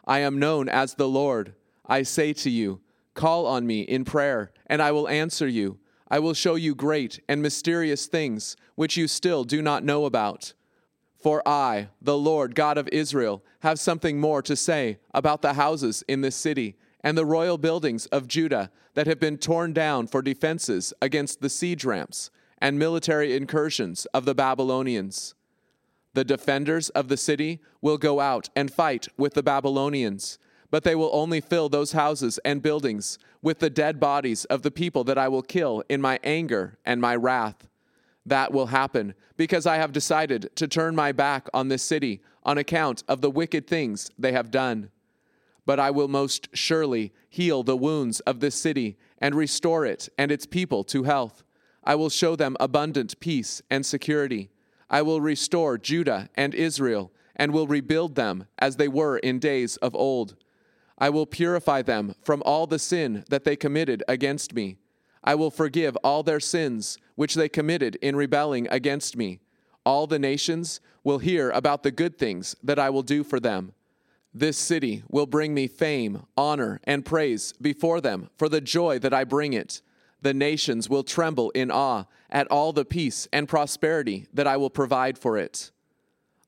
I 0.07 0.19
am 0.19 0.39
known 0.39 0.69
as 0.69 0.93
the 0.93 1.09
Lord. 1.09 1.55
I 1.87 2.03
say 2.03 2.35
to 2.35 2.51
you, 2.51 2.83
Call 3.15 3.47
on 3.47 3.67
me 3.67 3.81
in 3.81 4.05
prayer, 4.05 4.53
and 4.67 4.83
I 4.83 4.93
will 4.93 5.09
answer 5.09 5.49
you. 5.49 5.79
I 6.11 6.19
will 6.19 6.35
show 6.35 6.57
you 6.57 6.75
great 6.75 7.19
and 7.31 7.41
mysterious 7.41 8.09
things 8.09 8.57
which 8.75 8.99
you 8.99 9.09
still 9.09 9.43
do 9.43 9.63
not 9.63 9.85
know 9.85 10.05
about. 10.05 10.53
For 11.17 11.41
I, 11.49 11.89
the 12.03 12.19
Lord 12.19 12.55
God 12.55 12.77
of 12.77 12.91
Israel, 12.93 13.43
have 13.61 13.81
something 13.81 14.21
more 14.21 14.43
to 14.43 14.55
say 14.55 14.99
about 15.15 15.41
the 15.41 15.55
houses 15.55 16.05
in 16.09 16.21
this 16.21 16.37
city 16.37 16.77
and 17.03 17.17
the 17.17 17.27
royal 17.27 17.59
buildings 17.59 18.07
of 18.07 18.29
Judah 18.29 18.71
that 18.95 19.07
have 19.07 19.21
been 19.21 19.39
torn 19.39 19.73
down 19.73 20.07
for 20.07 20.23
defenses 20.23 20.93
against 21.01 21.41
the 21.41 21.49
siege 21.49 21.85
ramps 21.85 22.31
and 22.59 22.79
military 22.79 23.37
incursions 23.37 24.07
of 24.07 24.25
the 24.25 24.35
Babylonians. 24.35 25.35
The 26.15 26.25
defenders 26.25 26.89
of 26.91 27.09
the 27.09 27.17
city 27.17 27.61
will 27.81 27.99
go 27.99 28.21
out 28.21 28.49
and 28.57 28.73
fight 28.73 29.07
with 29.17 29.35
the 29.35 29.43
Babylonians, 29.43 30.39
but 30.71 30.83
they 30.83 30.95
will 30.95 31.11
only 31.13 31.41
fill 31.41 31.69
those 31.69 31.93
houses 31.93 32.39
and 32.45 32.63
buildings 32.63 33.19
with 33.41 33.61
the 33.61 33.71
dead 33.71 34.01
bodies 34.01 34.45
of 34.47 34.63
the 34.63 34.71
people 34.71 35.05
that 35.05 35.19
I 35.19 35.29
will 35.29 35.43
kill 35.43 35.83
in 35.89 36.01
my 36.01 36.19
anger 36.25 36.79
and 36.85 37.01
my 37.01 37.15
wrath. 37.15 37.69
That 38.27 38.53
will 38.53 38.67
happen 38.67 39.15
because 39.37 39.67
I 39.67 39.77
have 39.77 39.93
decided 39.93 40.51
to 40.57 40.67
turn 40.67 40.97
my 40.97 41.13
back 41.13 41.49
on 41.55 41.69
this 41.69 41.83
city 41.83 42.21
on 42.43 42.59
account 42.59 43.05
of 43.09 43.21
the 43.21 43.31
wicked 43.31 43.67
things 43.67 44.11
they 44.19 44.33
have 44.33 44.51
done. 44.51 44.91
But 45.69 45.79
I 45.79 45.91
will 45.91 46.09
most 46.09 46.49
surely 46.55 47.13
heal 47.29 47.63
the 47.63 47.77
wounds 47.77 48.21
of 48.21 48.41
this 48.41 48.55
city 48.55 48.97
and 49.19 49.35
restore 49.35 49.85
it 49.85 50.09
and 50.17 50.33
its 50.33 50.47
people 50.47 50.83
to 50.85 51.03
health. 51.03 51.45
I 51.85 51.95
will 51.95 52.09
show 52.09 52.37
them 52.37 52.57
abundant 52.59 53.21
peace 53.21 53.61
and 53.69 53.85
security. 53.85 54.49
I 54.89 55.03
will 55.03 55.21
restore 55.21 55.77
Judah 55.77 56.31
and 56.35 56.55
Israel 56.55 57.13
and 57.37 57.53
will 57.53 57.67
rebuild 57.67 58.15
them 58.15 58.47
as 58.59 58.77
they 58.77 58.89
were 58.89 59.19
in 59.19 59.41
days 59.41 59.77
of 59.77 59.95
old. 59.95 60.37
I 60.97 61.11
will 61.11 61.27
purify 61.27 61.83
them 61.83 62.15
from 62.23 62.43
all 62.47 62.67
the 62.67 62.79
sin 62.79 63.27
that 63.29 63.45
they 63.45 63.55
committed 63.55 64.03
against 64.09 64.55
me. 64.55 64.79
I 65.23 65.35
will 65.35 65.51
forgive 65.51 65.97
all 65.97 66.23
their 66.23 66.41
sins 66.41 66.97
which 67.15 67.35
they 67.35 67.51
committed 67.51 67.97
in 67.97 68.17
rebelling 68.17 68.69
against 68.71 69.19
me. 69.19 69.41
All 69.85 70.07
the 70.07 70.19
nations 70.19 70.81
will 71.05 71.19
hear 71.19 71.51
about 71.51 71.83
the 71.83 71.91
good 71.91 72.17
things 72.17 72.57
that 72.63 72.79
I 72.79 72.89
will 72.89 73.03
do 73.03 73.23
for 73.23 73.39
them. 73.39 73.75
This 74.35 74.59
city 74.59 75.03
will 75.09 75.27
bring 75.27 75.55
me 75.55 75.67
fame, 75.67 76.23
honor, 76.37 76.81
and 76.85 77.05
praise 77.05 77.55
before 77.61 78.01
them 78.01 78.31
for 78.37 78.49
the 78.49 78.61
joy 78.61 78.99
that 78.99 79.15
I 79.15 79.25
bring 79.25 79.53
it. 79.53 79.83
The 80.21 80.35
nations 80.35 80.89
will 80.89 81.05
tremble 81.05 81.51
in 81.51 81.71
awe 81.71 82.05
at 82.31 82.49
all 82.49 82.73
the 82.73 82.85
peace 82.85 83.29
and 83.33 83.49
prosperity 83.49 84.27
that 84.35 84.47
I 84.47 84.57
will 84.57 84.71
provide 84.71 85.17
for 85.17 85.39
it. 85.39 85.71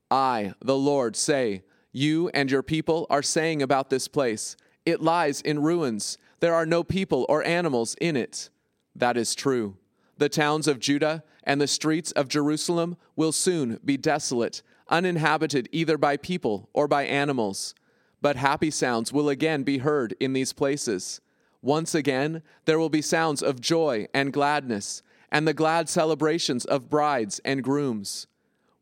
I, 0.09 0.53
the 0.61 0.77
Lord, 0.77 1.15
say, 1.15 1.63
You 1.91 2.29
and 2.33 2.51
your 2.51 2.63
people 2.63 3.07
are 3.09 3.23
saying 3.23 3.61
about 3.61 3.89
this 3.89 4.07
place, 4.07 4.57
It 4.85 5.01
lies 5.01 5.41
in 5.41 5.61
ruins. 5.61 6.17
There 6.41 6.53
are 6.53 6.65
no 6.65 6.83
people 6.83 7.25
or 7.29 7.43
animals 7.43 7.95
in 8.01 8.17
it. 8.17 8.49
That 8.95 9.15
is 9.15 9.35
true. 9.35 9.77
The 10.17 10.29
towns 10.29 10.67
of 10.67 10.79
Judah 10.79 11.23
and 11.43 11.59
the 11.59 11.67
streets 11.67 12.11
of 12.11 12.27
Jerusalem 12.27 12.97
will 13.15 13.31
soon 13.31 13.79
be 13.83 13.97
desolate, 13.97 14.61
uninhabited 14.91 15.67
either 15.71 15.97
by 15.97 16.17
people 16.17 16.69
or 16.73 16.87
by 16.87 17.03
animals. 17.03 17.73
But 18.21 18.35
happy 18.35 18.69
sounds 18.69 19.11
will 19.11 19.29
again 19.29 19.63
be 19.63 19.79
heard 19.79 20.15
in 20.19 20.33
these 20.33 20.53
places. 20.53 21.21
Once 21.61 21.95
again, 21.95 22.43
there 22.65 22.77
will 22.77 22.89
be 22.89 23.01
sounds 23.01 23.41
of 23.41 23.61
joy 23.61 24.07
and 24.13 24.33
gladness, 24.33 25.01
and 25.31 25.47
the 25.47 25.53
glad 25.53 25.89
celebrations 25.89 26.65
of 26.65 26.89
brides 26.89 27.39
and 27.45 27.63
grooms. 27.63 28.27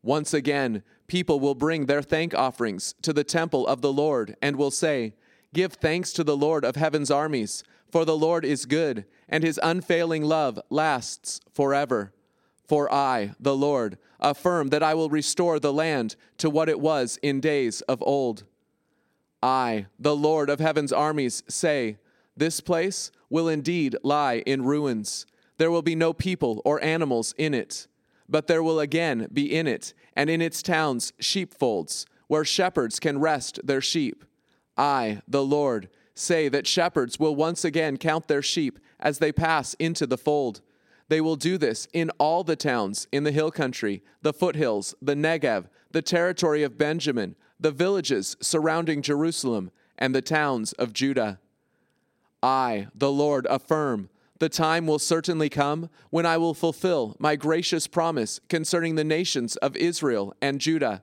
Once 0.02 0.34
again, 0.34 0.82
people 1.06 1.40
will 1.40 1.54
bring 1.54 1.86
their 1.86 2.02
thank 2.02 2.34
offerings 2.34 2.94
to 3.02 3.12
the 3.12 3.24
temple 3.24 3.66
of 3.66 3.82
the 3.82 3.92
Lord 3.92 4.36
and 4.42 4.56
will 4.56 4.70
say, 4.70 5.14
Give 5.52 5.72
thanks 5.72 6.12
to 6.14 6.24
the 6.24 6.36
Lord 6.36 6.64
of 6.64 6.76
heaven's 6.76 7.10
armies, 7.10 7.64
for 7.90 8.04
the 8.04 8.16
Lord 8.16 8.44
is 8.44 8.66
good, 8.66 9.04
and 9.28 9.42
his 9.42 9.58
unfailing 9.62 10.24
love 10.24 10.60
lasts 10.70 11.40
forever. 11.52 12.12
For 12.70 12.86
I, 12.94 13.32
the 13.40 13.56
Lord, 13.56 13.98
affirm 14.20 14.68
that 14.68 14.80
I 14.80 14.94
will 14.94 15.10
restore 15.10 15.58
the 15.58 15.72
land 15.72 16.14
to 16.38 16.48
what 16.48 16.68
it 16.68 16.78
was 16.78 17.18
in 17.20 17.40
days 17.40 17.80
of 17.80 18.00
old. 18.00 18.44
I, 19.42 19.86
the 19.98 20.14
Lord 20.14 20.48
of 20.48 20.60
heaven's 20.60 20.92
armies, 20.92 21.42
say, 21.48 21.96
this 22.36 22.60
place 22.60 23.10
will 23.28 23.48
indeed 23.48 23.96
lie 24.04 24.44
in 24.46 24.62
ruins. 24.64 25.26
There 25.58 25.72
will 25.72 25.82
be 25.82 25.96
no 25.96 26.12
people 26.12 26.62
or 26.64 26.80
animals 26.80 27.34
in 27.36 27.54
it. 27.54 27.88
But 28.28 28.46
there 28.46 28.62
will 28.62 28.78
again 28.78 29.26
be 29.32 29.52
in 29.52 29.66
it, 29.66 29.92
and 30.14 30.30
in 30.30 30.40
its 30.40 30.62
towns, 30.62 31.12
sheepfolds, 31.18 32.06
where 32.28 32.44
shepherds 32.44 33.00
can 33.00 33.18
rest 33.18 33.58
their 33.64 33.80
sheep. 33.80 34.24
I, 34.76 35.22
the 35.26 35.42
Lord, 35.42 35.88
say 36.14 36.48
that 36.48 36.68
shepherds 36.68 37.18
will 37.18 37.34
once 37.34 37.64
again 37.64 37.96
count 37.96 38.28
their 38.28 38.42
sheep 38.42 38.78
as 39.00 39.18
they 39.18 39.32
pass 39.32 39.74
into 39.80 40.06
the 40.06 40.16
fold. 40.16 40.60
They 41.10 41.20
will 41.20 41.34
do 41.34 41.58
this 41.58 41.88
in 41.92 42.10
all 42.18 42.44
the 42.44 42.54
towns 42.54 43.08
in 43.10 43.24
the 43.24 43.32
hill 43.32 43.50
country, 43.50 44.04
the 44.22 44.32
foothills, 44.32 44.94
the 45.02 45.16
Negev, 45.16 45.66
the 45.90 46.02
territory 46.02 46.62
of 46.62 46.78
Benjamin, 46.78 47.34
the 47.58 47.72
villages 47.72 48.36
surrounding 48.40 49.02
Jerusalem, 49.02 49.72
and 49.98 50.14
the 50.14 50.22
towns 50.22 50.72
of 50.74 50.92
Judah. 50.92 51.40
I, 52.44 52.86
the 52.94 53.10
Lord, 53.10 53.44
affirm 53.50 54.08
the 54.38 54.48
time 54.48 54.86
will 54.86 55.00
certainly 55.00 55.48
come 55.48 55.90
when 56.10 56.26
I 56.26 56.38
will 56.38 56.54
fulfill 56.54 57.16
my 57.18 57.34
gracious 57.34 57.88
promise 57.88 58.40
concerning 58.48 58.94
the 58.94 59.04
nations 59.04 59.56
of 59.56 59.76
Israel 59.76 60.32
and 60.40 60.60
Judah. 60.60 61.02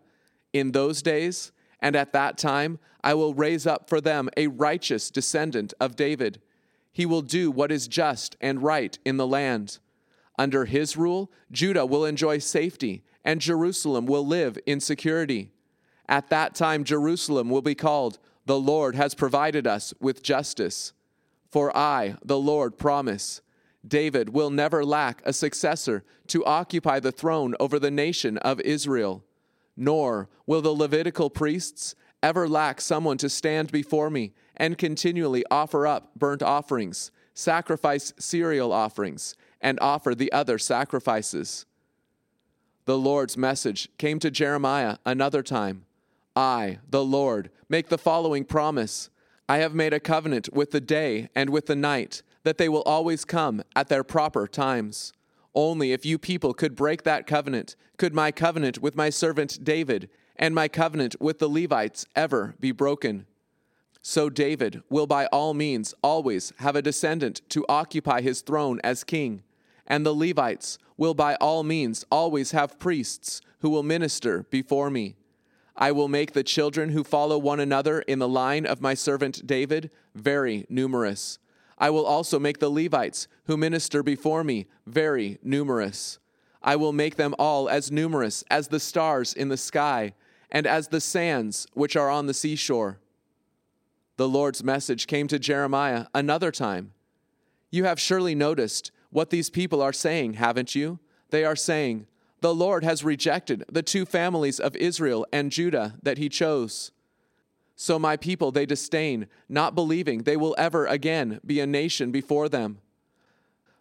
In 0.54 0.72
those 0.72 1.02
days 1.02 1.52
and 1.82 1.98
at 1.98 2.14
that 2.14 2.38
time, 2.38 2.80
I 3.04 3.14
will 3.14 3.34
raise 3.34 3.68
up 3.68 3.90
for 3.90 4.00
them 4.00 4.30
a 4.38 4.48
righteous 4.48 5.12
descendant 5.12 5.74
of 5.82 5.98
David. 5.98 6.42
He 6.94 7.06
will 7.06 7.22
do 7.22 7.52
what 7.52 7.74
is 7.74 7.90
just 7.90 8.38
and 8.40 8.64
right 8.64 8.98
in 9.04 9.18
the 9.18 9.28
land. 9.28 9.80
Under 10.38 10.66
his 10.66 10.96
rule, 10.96 11.32
Judah 11.52 11.86
will 11.86 12.06
enjoy 12.06 12.38
safety, 12.40 13.04
and 13.26 13.42
Jerusalem 13.42 14.06
will 14.06 14.26
live 14.26 14.58
in 14.66 14.80
security. 14.80 15.52
At 16.08 16.30
that 16.30 16.56
time, 16.56 16.84
Jerusalem 16.84 17.50
will 17.50 17.62
be 17.62 17.76
called, 17.76 18.20
The 18.46 18.60
Lord 18.60 18.96
has 18.96 19.16
provided 19.16 19.66
us 19.66 19.94
with 20.00 20.24
justice. 20.24 20.94
For 21.52 21.76
I, 21.76 22.16
the 22.24 22.38
Lord, 22.38 22.78
promise 22.78 23.42
David 23.86 24.30
will 24.30 24.50
never 24.50 24.84
lack 24.86 25.22
a 25.26 25.34
successor 25.34 26.04
to 26.28 26.46
occupy 26.46 27.00
the 27.00 27.12
throne 27.12 27.56
over 27.60 27.80
the 27.80 27.92
nation 27.92 28.38
of 28.40 28.60
Israel, 28.62 29.24
nor 29.76 30.30
will 30.46 30.62
the 30.62 30.72
Levitical 30.72 31.30
priests 31.30 31.96
ever 32.22 32.48
lack 32.48 32.82
someone 32.82 33.18
to 33.18 33.30
stand 33.30 33.72
before 33.72 34.10
me 34.10 34.34
and 34.56 34.78
continually 34.78 35.44
offer 35.50 35.88
up 35.88 36.12
burnt 36.16 36.44
offerings, 36.44 37.12
sacrifice 37.34 38.14
cereal 38.18 38.74
offerings, 38.74 39.36
and 39.62 39.80
offer 39.80 40.14
the 40.14 40.32
other 40.32 40.58
sacrifices. 40.58 41.66
The 42.86 42.98
Lord's 42.98 43.36
message 43.36 43.90
came 43.98 44.20
to 44.20 44.32
Jeremiah 44.32 44.98
another 45.06 45.44
time 45.44 45.86
I, 46.36 46.78
the 46.88 47.04
Lord, 47.04 47.50
make 47.68 47.90
the 47.90 47.98
following 47.98 48.46
promise. 48.46 49.10
I 49.50 49.58
have 49.58 49.74
made 49.74 49.92
a 49.92 50.00
covenant 50.00 50.54
with 50.54 50.72
the 50.72 50.80
day 50.80 51.30
and 51.34 51.50
with 51.50 51.66
the 51.66 51.76
night, 51.76 52.22
that 52.44 52.58
they 52.58 52.70
will 52.70 52.84
always 52.84 53.26
come 53.26 53.64
at 53.76 53.88
their 53.90 54.04
proper 54.04 54.48
times. 54.48 55.14
Only 55.56 55.94
if 55.94 56.06
you 56.06 56.20
people 56.20 56.54
could 56.54 56.76
break 56.76 57.04
that 57.04 57.26
covenant, 57.26 57.76
could 57.98 58.14
my 58.14 58.32
covenant 58.32 58.80
with 58.80 58.96
my 58.96 59.10
servant 59.10 59.64
David 59.64 60.10
and 60.36 60.54
my 60.54 60.68
covenant 60.68 61.16
with 61.20 61.40
the 61.40 61.50
Levites 61.50 62.06
ever 62.16 62.56
be 62.60 62.72
broken. 62.72 63.26
So 64.04 64.30
David 64.30 64.84
will 64.90 65.08
by 65.08 65.26
all 65.26 65.54
means 65.54 65.96
always 66.04 66.54
have 66.60 66.76
a 66.76 66.82
descendant 66.82 67.42
to 67.50 67.66
occupy 67.68 68.22
his 68.22 68.42
throne 68.42 68.80
as 68.84 69.04
king, 69.04 69.44
and 69.88 70.06
the 70.06 70.14
Levites 70.14 70.78
will 70.98 71.14
by 71.14 71.36
all 71.36 71.64
means 71.64 72.06
always 72.12 72.52
have 72.52 72.78
priests 72.78 73.42
who 73.60 73.70
will 73.70 73.84
minister 73.84 74.46
before 74.50 74.90
me. 74.90 75.16
I 75.76 75.92
will 75.92 76.08
make 76.08 76.34
the 76.34 76.44
children 76.44 76.90
who 76.90 77.04
follow 77.04 77.38
one 77.38 77.60
another 77.60 78.02
in 78.02 78.20
the 78.20 78.28
line 78.28 78.66
of 78.66 78.82
my 78.82 78.94
servant 78.94 79.46
David 79.46 79.92
very 80.16 80.66
numerous. 80.70 81.40
I 81.78 81.92
will 81.92 82.06
also 82.06 82.40
make 82.40 82.60
the 82.60 82.72
Levites 82.72 83.28
who 83.46 83.56
minister 83.56 84.02
before 84.02 84.44
me 84.44 84.66
very 84.86 85.38
numerous. 85.44 86.18
I 86.64 86.76
will 86.76 86.94
make 86.94 87.16
them 87.16 87.36
all 87.38 87.70
as 87.70 87.92
numerous 87.92 88.44
as 88.50 88.68
the 88.68 88.80
stars 88.80 89.34
in 89.34 89.50
the 89.50 89.58
sky 89.58 90.14
and 90.52 90.66
as 90.66 90.88
the 90.88 91.02
sands 91.02 91.68
which 91.74 91.96
are 91.96 92.10
on 92.10 92.26
the 92.26 92.34
seashore. 92.34 93.00
The 94.18 94.28
Lord's 94.28 94.64
message 94.64 95.06
came 95.06 95.28
to 95.28 95.38
Jeremiah 95.38 96.08
another 96.16 96.52
time. 96.52 96.94
You 97.70 97.84
have 97.84 98.00
surely 98.00 98.34
noticed 98.34 98.92
what 99.10 99.30
these 99.30 99.50
people 99.50 99.82
are 99.82 99.94
saying, 99.94 100.34
haven't 100.34 100.76
you? 100.76 101.00
They 101.30 101.44
are 101.44 101.56
saying, 101.56 102.08
The 102.42 102.54
Lord 102.54 102.84
has 102.84 103.04
rejected 103.04 103.64
the 103.72 103.84
two 103.84 104.06
families 104.06 104.60
of 104.60 104.76
Israel 104.76 105.26
and 105.32 105.52
Judah 105.52 105.96
that 106.04 106.18
he 106.18 106.30
chose. 106.30 106.92
So 107.76 108.00
my 108.00 108.18
people 108.18 108.52
they 108.52 108.66
disdain, 108.66 109.28
not 109.48 109.76
believing 109.76 110.24
they 110.24 110.38
will 110.38 110.56
ever 110.58 110.86
again 110.88 111.40
be 111.46 111.60
a 111.60 111.68
nation 111.68 112.12
before 112.12 112.50
them. 112.50 112.80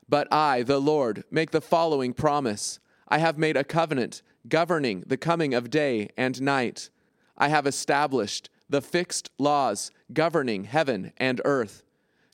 But 0.09 0.33
I, 0.33 0.63
the 0.63 0.81
Lord, 0.81 1.25
make 1.31 1.51
the 1.51 1.61
following 1.61 2.13
promise 2.13 2.79
I 3.09 3.19
have 3.19 3.39
made 3.39 3.57
a 3.57 3.65
covenant 3.65 4.23
governing 4.49 5.03
the 5.07 5.17
coming 5.17 5.55
of 5.55 5.71
day 5.71 6.11
and 6.17 6.41
night. 6.41 6.91
I 7.39 7.49
have 7.49 7.67
established 7.67 8.51
the 8.69 8.81
fixed 8.81 9.31
laws 9.39 9.91
governing 10.13 10.65
heaven 10.65 11.13
and 11.17 11.41
earth. 11.45 11.83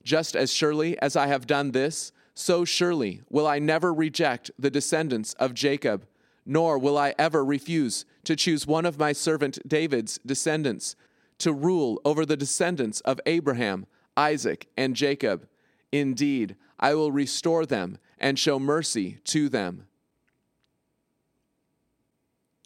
Just 0.02 0.34
as 0.34 0.52
surely 0.52 0.98
as 0.98 1.16
I 1.16 1.28
have 1.28 1.46
done 1.46 1.70
this, 1.70 2.12
so 2.34 2.64
surely 2.64 3.22
will 3.28 3.46
I 3.46 3.58
never 3.58 3.92
reject 3.92 4.50
the 4.58 4.70
descendants 4.70 5.34
of 5.34 5.54
Jacob, 5.54 6.06
nor 6.44 6.78
will 6.78 6.98
I 6.98 7.14
ever 7.18 7.44
refuse 7.44 8.04
to 8.24 8.36
choose 8.36 8.66
one 8.66 8.86
of 8.86 8.98
my 8.98 9.12
servant 9.12 9.58
David's 9.66 10.18
descendants 10.24 10.96
to 11.38 11.52
rule 11.52 12.00
over 12.04 12.24
the 12.24 12.36
descendants 12.36 13.00
of 13.00 13.20
Abraham, 13.26 13.86
Isaac, 14.16 14.68
and 14.76 14.96
Jacob. 14.96 15.46
Indeed, 15.90 16.56
I 16.78 16.94
will 16.94 17.12
restore 17.12 17.66
them 17.66 17.98
and 18.18 18.38
show 18.38 18.58
mercy 18.58 19.18
to 19.24 19.48
them. 19.48 19.86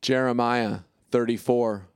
Jeremiah 0.03 0.81
34. 1.11 1.89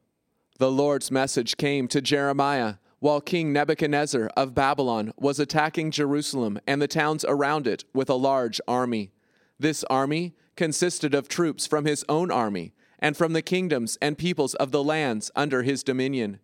The 0.58 0.70
Lord's 0.70 1.10
message 1.10 1.56
came 1.56 1.86
to 1.88 2.00
Jeremiah 2.00 2.74
while 3.00 3.20
King 3.20 3.52
Nebuchadnezzar 3.52 4.30
of 4.36 4.54
Babylon 4.54 5.12
was 5.16 5.40
attacking 5.40 5.90
Jerusalem 5.90 6.60
and 6.66 6.80
the 6.80 6.88
towns 6.88 7.24
around 7.26 7.66
it 7.66 7.84
with 7.92 8.08
a 8.08 8.14
large 8.14 8.60
army. 8.68 9.10
This 9.58 9.84
army 9.84 10.34
consisted 10.54 11.14
of 11.14 11.26
troops 11.26 11.66
from 11.66 11.86
his 11.86 12.04
own 12.08 12.30
army 12.30 12.74
and 12.98 13.16
from 13.16 13.32
the 13.32 13.42
kingdoms 13.42 13.96
and 14.02 14.18
peoples 14.18 14.54
of 14.54 14.70
the 14.70 14.84
lands 14.84 15.30
under 15.34 15.62
his 15.62 15.82
dominion. 15.82 16.38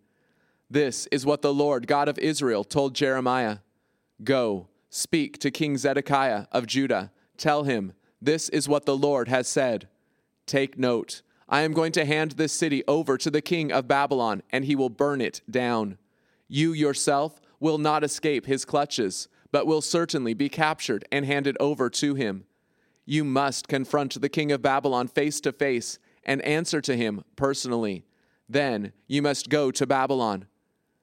This 0.68 1.06
is 1.12 1.26
what 1.26 1.42
the 1.42 1.54
Lord 1.54 1.86
God 1.86 2.08
of 2.08 2.18
Israel 2.18 2.64
told 2.64 2.94
Jeremiah 2.94 3.58
Go, 4.25 4.68
speak 4.88 5.38
to 5.40 5.50
King 5.50 5.76
Zedekiah 5.76 6.46
of 6.50 6.66
Judah. 6.66 7.12
Tell 7.36 7.64
him, 7.64 7.92
This 8.20 8.48
is 8.48 8.68
what 8.68 8.86
the 8.86 8.96
Lord 8.96 9.28
has 9.28 9.46
said. 9.46 9.88
Take 10.46 10.78
note. 10.78 11.20
I 11.48 11.60
am 11.60 11.75
going 11.75 11.92
to 11.92 12.06
hand 12.06 12.32
this 12.32 12.52
city 12.52 12.82
over 12.88 13.18
to 13.18 13.30
the 13.30 13.42
king 13.42 13.70
of 13.70 13.86
Babylon, 13.86 14.42
and 14.50 14.64
he 14.64 14.75
will 14.75 14.88
burn 14.88 15.20
it 15.20 15.42
down. 15.48 15.98
You 16.48 16.72
yourself 16.72 17.40
will 17.60 17.78
not 17.78 18.04
escape 18.04 18.46
his 18.46 18.64
clutches, 18.64 19.28
but 19.50 19.66
will 19.66 19.80
certainly 19.80 20.34
be 20.34 20.48
captured 20.48 21.04
and 21.10 21.24
handed 21.24 21.56
over 21.60 21.88
to 21.90 22.14
him. 22.14 22.44
You 23.04 23.24
must 23.24 23.68
confront 23.68 24.20
the 24.20 24.28
king 24.28 24.52
of 24.52 24.62
Babylon 24.62 25.08
face 25.08 25.40
to 25.42 25.52
face 25.52 25.98
and 26.24 26.42
answer 26.42 26.80
to 26.80 26.96
him 26.96 27.24
personally. 27.36 28.04
Then 28.48 28.92
you 29.06 29.22
must 29.22 29.48
go 29.48 29.70
to 29.70 29.86
Babylon. 29.86 30.46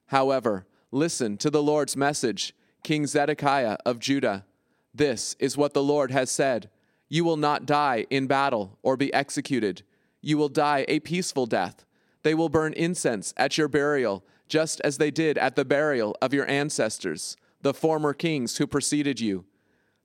However, 0.08 0.66
listen 0.92 1.38
to 1.38 1.50
the 1.50 1.64
Lord's 1.64 1.98
message, 1.98 2.54
King 2.84 3.08
Zedekiah 3.08 3.78
of 3.86 4.00
Judah. 4.00 4.46
This 4.94 5.36
is 5.40 5.58
what 5.58 5.74
the 5.74 5.84
Lord 5.84 6.12
has 6.12 6.30
said 6.30 6.70
You 7.10 7.24
will 7.24 7.38
not 7.38 7.66
die 7.66 8.06
in 8.10 8.28
battle 8.28 8.78
or 8.84 8.98
be 8.98 9.14
executed. 9.14 9.84
You 10.22 10.38
will 10.38 10.50
die 10.50 10.86
a 10.88 11.00
peaceful 11.00 11.46
death. 11.46 11.86
They 12.24 12.34
will 12.34 12.50
burn 12.50 12.74
incense 12.74 13.34
at 13.36 13.58
your 13.58 13.68
burial, 13.68 14.24
just 14.54 14.80
as 14.82 15.00
they 15.00 15.10
did 15.10 15.36
at 15.40 15.56
the 15.56 15.66
burial 15.66 16.16
of 16.22 16.32
your 16.32 16.48
ancestors, 16.48 17.36
the 17.64 17.74
former 17.74 18.14
kings 18.14 18.58
who 18.58 18.68
preceded 18.68 19.20
you. 19.20 19.46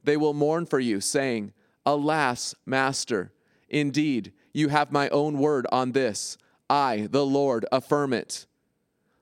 They 0.04 0.16
will 0.16 0.32
mourn 0.32 0.64
for 0.64 0.80
you, 0.80 1.02
saying, 1.02 1.52
Alas, 1.84 2.54
Master, 2.64 3.30
indeed, 3.68 4.32
you 4.54 4.68
have 4.68 4.90
my 4.90 5.10
own 5.10 5.36
word 5.36 5.66
on 5.70 5.92
this. 5.92 6.38
I, 6.70 7.08
the 7.10 7.26
Lord, 7.26 7.66
affirm 7.70 8.14
it. 8.14 8.46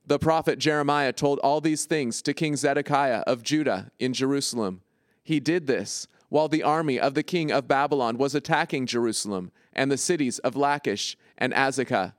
The 0.07 0.21
prophet 0.21 0.61
Jeremiah 0.61 1.13
told 1.13 1.41
all 1.41 1.61
these 1.61 1.87
things 1.87 2.23
to 2.23 2.33
King 2.33 2.55
Zedekiah 2.55 3.25
of 3.27 3.43
Judah 3.43 3.91
in 3.99 4.13
Jerusalem. 4.13 4.83
He 5.25 5.41
did 5.41 5.67
this 5.67 6.07
while 6.29 6.47
the 6.47 6.63
army 6.63 7.01
of 7.01 7.15
the 7.15 7.25
king 7.25 7.51
of 7.51 7.67
Babylon 7.67 8.17
was 8.17 8.37
attacking 8.37 8.87
Jerusalem 8.87 9.51
and 9.73 9.91
the 9.91 9.99
cities 9.99 10.39
of 10.39 10.55
Lachish 10.55 11.17
and 11.37 11.53
Azekah. 11.53 12.13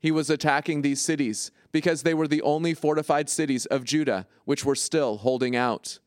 He 0.00 0.10
was 0.10 0.28
attacking 0.28 0.82
these 0.82 1.00
cities 1.00 1.52
because 1.72 2.02
they 2.02 2.14
were 2.14 2.28
the 2.28 2.42
only 2.42 2.74
fortified 2.74 3.28
cities 3.28 3.66
of 3.66 3.84
Judah 3.84 4.26
which 4.44 4.64
were 4.64 4.74
still 4.74 5.18
holding 5.18 5.56
out. 5.56 5.98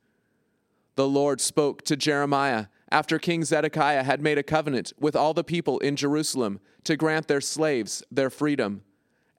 The 0.95 1.07
Lord 1.07 1.41
spoke 1.41 1.81
to 1.83 1.97
Jeremiah 1.97 2.67
after 2.89 3.19
King 3.19 3.43
Zedekiah 3.43 4.03
had 4.03 4.21
made 4.21 4.37
a 4.37 4.43
covenant 4.43 4.93
with 4.99 5.15
all 5.15 5.33
the 5.33 5.43
people 5.43 5.79
in 5.79 5.95
Jerusalem 5.95 6.59
to 6.85 6.95
grant 6.95 7.27
their 7.27 7.41
slaves 7.41 8.03
their 8.09 8.29
freedom. 8.29 8.83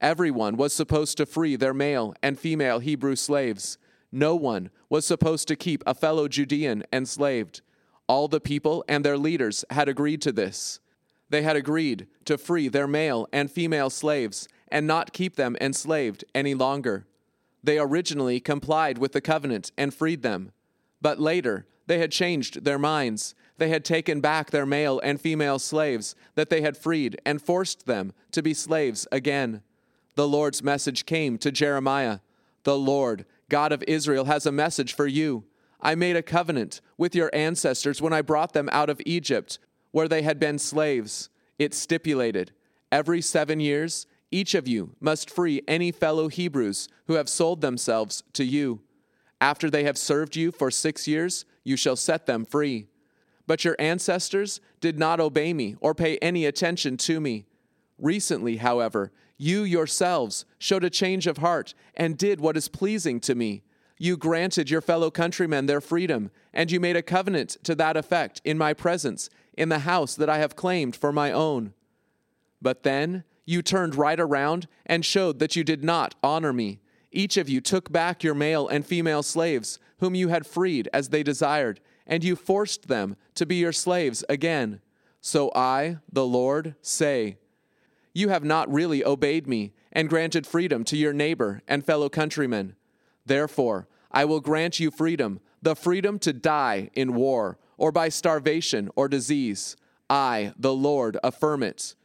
Everyone 0.00 0.56
was 0.56 0.74
supposed 0.74 1.16
to 1.16 1.26
free 1.26 1.56
their 1.56 1.72
male 1.72 2.14
and 2.22 2.38
female 2.38 2.80
Hebrew 2.80 3.16
slaves. 3.16 3.78
No 4.12 4.36
one 4.36 4.70
was 4.90 5.06
supposed 5.06 5.48
to 5.48 5.56
keep 5.56 5.82
a 5.86 5.94
fellow 5.94 6.28
Judean 6.28 6.84
enslaved. 6.92 7.62
All 8.08 8.28
the 8.28 8.40
people 8.40 8.84
and 8.88 9.04
their 9.04 9.16
leaders 9.16 9.64
had 9.70 9.88
agreed 9.88 10.20
to 10.22 10.32
this. 10.32 10.80
They 11.30 11.42
had 11.42 11.56
agreed 11.56 12.06
to 12.26 12.38
free 12.38 12.68
their 12.68 12.86
male 12.86 13.26
and 13.32 13.50
female 13.50 13.90
slaves 13.90 14.48
and 14.68 14.87
not 14.87 15.12
keep 15.12 15.37
them 15.37 15.57
enslaved 15.61 16.24
any 16.35 16.55
longer. 16.55 17.07
They 17.62 17.79
originally 17.79 18.40
complied 18.40 18.98
with 18.98 19.12
the 19.12 19.20
covenant 19.20 19.72
and 19.76 19.92
freed 19.92 20.22
them. 20.22 20.52
But 21.00 21.20
later, 21.20 21.66
they 21.87 21.98
had 21.98 22.12
changed 22.12 22.64
their 22.64 22.79
minds. 22.79 23.35
They 23.59 23.68
had 23.68 23.85
taken 23.85 24.20
back 24.20 24.50
their 24.50 24.66
male 24.66 25.00
and 25.00 25.20
female 25.20 25.59
slaves 25.59 26.14
that 26.35 26.50
they 26.50 26.61
had 26.61 26.76
freed 26.76 27.20
and 27.24 27.40
forced 27.40 27.87
them 27.87 28.12
to 28.33 28.42
be 28.42 28.55
slaves 28.55 29.07
again 29.11 29.62
the 30.16 30.26
Lord's 30.26 30.62
message 30.62 31.07
came 31.07 31.38
to 31.38 31.52
Jeremiah 31.52 32.18
The 32.64 32.76
Lord, 32.76 33.26
God 33.48 33.70
of 33.70 33.85
Israel, 33.87 34.24
has 34.24 34.46
a 34.46 34.52
message 34.52 34.94
for 34.94 35.07
you. 35.07 35.44
I 35.81 35.94
made 35.94 36.16
a 36.16 36.22
covenant 36.22 36.81
with 36.96 37.14
your 37.14 37.31
ancestors 37.35 38.00
when 38.00 38.14
I 38.14 38.22
brought 38.22 38.55
them 38.55 38.70
out 38.72 38.90
of 38.90 39.00
Egypt, 39.05 39.59
where 39.92 40.09
they 40.09 40.22
had 40.22 40.40
been 40.40 40.59
slaves. 40.59 41.29
It 41.59 41.74
stipulated 41.74 42.52
every 42.90 43.20
seven 43.20 43.61
years, 43.61 44.07
each 44.30 44.54
of 44.54 44.66
you 44.66 44.94
must 45.00 45.30
free 45.30 45.62
any 45.68 45.92
fellow 45.92 46.28
Hebrews 46.28 46.88
who 47.06 47.14
have 47.14 47.28
sold 47.28 47.60
themselves 47.60 48.22
to 48.32 48.44
you. 48.44 48.80
After 49.40 49.70
they 49.70 49.84
have 49.84 49.98
served 49.98 50.36
you 50.36 50.50
for 50.50 50.70
six 50.70 51.06
years, 51.06 51.44
you 51.62 51.76
shall 51.76 51.96
set 51.96 52.26
them 52.26 52.44
free. 52.44 52.88
But 53.46 53.64
your 53.64 53.76
ancestors 53.78 54.60
did 54.80 54.98
not 54.98 55.20
obey 55.20 55.52
me 55.52 55.76
or 55.80 55.94
pay 55.94 56.18
any 56.18 56.46
attention 56.46 56.96
to 56.98 57.20
me. 57.20 57.46
Recently, 57.98 58.56
however, 58.56 59.12
you 59.38 59.62
yourselves 59.62 60.44
showed 60.58 60.84
a 60.84 60.90
change 60.90 61.26
of 61.26 61.38
heart 61.38 61.74
and 61.94 62.18
did 62.18 62.40
what 62.40 62.56
is 62.56 62.68
pleasing 62.68 63.20
to 63.20 63.34
me. 63.34 63.62
You 63.98 64.16
granted 64.16 64.68
your 64.68 64.80
fellow 64.80 65.10
countrymen 65.10 65.66
their 65.66 65.80
freedom, 65.80 66.30
and 66.52 66.70
you 66.70 66.80
made 66.80 66.96
a 66.96 67.02
covenant 67.02 67.56
to 67.64 67.74
that 67.76 67.96
effect 67.96 68.42
in 68.44 68.58
my 68.58 68.74
presence, 68.74 69.30
in 69.56 69.68
the 69.68 69.80
house 69.80 70.14
that 70.16 70.28
I 70.28 70.38
have 70.38 70.56
claimed 70.56 70.96
for 70.96 71.12
my 71.12 71.32
own. 71.32 71.72
But 72.60 72.82
then 72.82 73.24
you 73.46 73.62
turned 73.62 73.94
right 73.94 74.20
around 74.20 74.68
and 74.85 75.04
showed 75.04 75.38
that 75.38 75.56
you 75.56 75.64
did 75.64 75.82
not 75.82 76.14
honor 76.22 76.52
me. 76.52 76.80
Each 77.11 77.37
of 77.38 77.48
you 77.48 77.61
took 77.62 77.90
back 77.90 78.22
your 78.22 78.35
male 78.35 78.68
and 78.68 78.85
female 78.85 79.22
slaves, 79.22 79.78
whom 80.00 80.14
you 80.14 80.28
had 80.28 80.46
freed 80.46 80.88
as 80.92 81.09
they 81.09 81.22
desired, 81.22 81.80
and 82.06 82.22
you 82.22 82.37
forced 82.37 82.88
them 82.88 83.16
to 83.37 83.46
be 83.46 83.56
your 83.56 83.72
slaves 83.72 84.22
again. 84.28 84.80
So 85.20 85.50
I, 85.54 85.98
the 86.12 86.26
Lord, 86.26 86.74
say, 86.82 87.38
you 88.12 88.28
have 88.28 88.44
not 88.44 88.72
really 88.72 89.04
obeyed 89.04 89.46
me 89.46 89.72
and 89.92 90.09
granted 90.09 90.46
freedom 90.46 90.85
to 90.85 90.96
your 90.96 91.12
neighbor 91.12 91.62
and 91.66 91.85
fellow 91.85 92.09
countrymen. 92.09 92.76
Therefore, 93.24 93.88
I 94.11 94.24
will 94.24 94.40
grant 94.40 94.78
you 94.78 94.90
freedom, 94.90 95.40
the 95.61 95.74
freedom 95.74 96.18
to 96.20 96.32
die 96.32 96.90
in 96.94 97.14
war 97.14 97.59
or 97.76 97.92
by 97.92 98.09
starvation 98.09 98.88
or 98.94 99.09
disease. 99.09 99.76
I, 100.09 100.52
the 100.56 100.72
Lord, 100.72 101.18
affirm 101.24 101.62
it. 101.62 101.95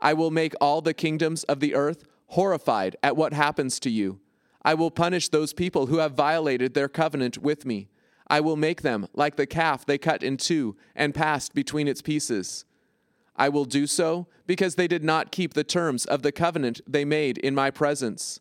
I 0.00 0.14
will 0.14 0.30
make 0.30 0.54
all 0.60 0.80
the 0.80 0.94
kingdoms 0.94 1.44
of 1.44 1.60
the 1.60 1.74
earth 1.74 2.04
horrified 2.28 2.96
at 3.02 3.16
what 3.16 3.32
happens 3.32 3.78
to 3.80 3.90
you. 3.90 4.20
I 4.62 4.74
will 4.74 4.90
punish 4.90 5.28
those 5.28 5.52
people 5.52 5.86
who 5.86 5.98
have 5.98 6.12
violated 6.12 6.74
their 6.74 6.88
covenant 6.88 7.38
with 7.38 7.64
me. 7.64 7.88
I 8.28 8.40
will 8.40 8.56
make 8.56 8.82
them 8.82 9.08
like 9.14 9.36
the 9.36 9.46
calf 9.46 9.84
they 9.84 9.98
cut 9.98 10.22
in 10.22 10.36
two 10.36 10.76
and 10.94 11.14
passed 11.14 11.54
between 11.54 11.88
its 11.88 12.02
pieces. 12.02 12.64
I 13.36 13.48
will 13.48 13.64
do 13.64 13.86
so 13.86 14.26
because 14.46 14.74
they 14.74 14.86
did 14.86 15.02
not 15.02 15.32
keep 15.32 15.54
the 15.54 15.64
terms 15.64 16.04
of 16.04 16.22
the 16.22 16.32
covenant 16.32 16.80
they 16.86 17.04
made 17.04 17.38
in 17.38 17.54
my 17.54 17.70
presence. 17.70 18.38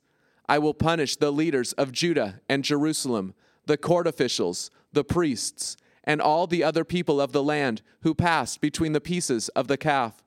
I 0.47 0.59
will 0.59 0.73
punish 0.73 1.15
the 1.15 1.31
leaders 1.31 1.73
of 1.73 1.91
Judah 1.91 2.41
and 2.49 2.63
Jerusalem, 2.63 3.33
the 3.65 3.77
court 3.77 4.07
officials, 4.07 4.71
the 4.91 5.03
priests, 5.03 5.77
and 6.03 6.21
all 6.21 6.47
the 6.47 6.63
other 6.63 6.83
people 6.83 7.21
of 7.21 7.31
the 7.31 7.43
land 7.43 7.81
who 8.01 8.13
passed 8.13 8.59
between 8.61 8.93
the 8.93 9.01
pieces 9.01 9.49
of 9.49 9.67
the 9.67 9.77
calf. 9.77 10.23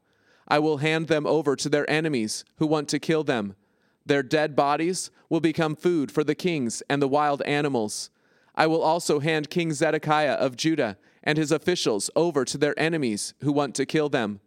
I 0.53 0.59
will 0.59 0.77
hand 0.77 1.07
them 1.07 1.27
over 1.27 1.57
to 1.57 1.71
their 1.71 1.89
enemies 1.89 2.45
who 2.57 2.67
want 2.67 2.87
to 2.91 2.99
kill 2.99 3.25
them. 3.25 3.57
Their 4.05 4.23
dead 4.23 4.55
bodies 4.55 5.11
will 5.31 5.41
become 5.41 5.75
food 5.75 6.13
for 6.13 6.23
the 6.23 6.35
kings 6.35 6.83
and 6.91 7.01
the 7.01 7.09
wild 7.09 7.41
animals. 7.47 8.11
I 8.55 8.67
will 8.67 8.83
also 8.83 9.21
hand 9.21 9.49
King 9.49 9.73
Zedekiah 9.73 10.35
of 10.35 10.59
Judah 10.59 10.99
and 11.25 11.39
his 11.39 11.53
officials 11.53 12.11
over 12.15 12.45
to 12.45 12.59
their 12.59 12.79
enemies 12.79 13.33
who 13.41 13.51
want 13.51 13.75
to 13.77 13.87
kill 13.87 14.11
them. 14.11 14.41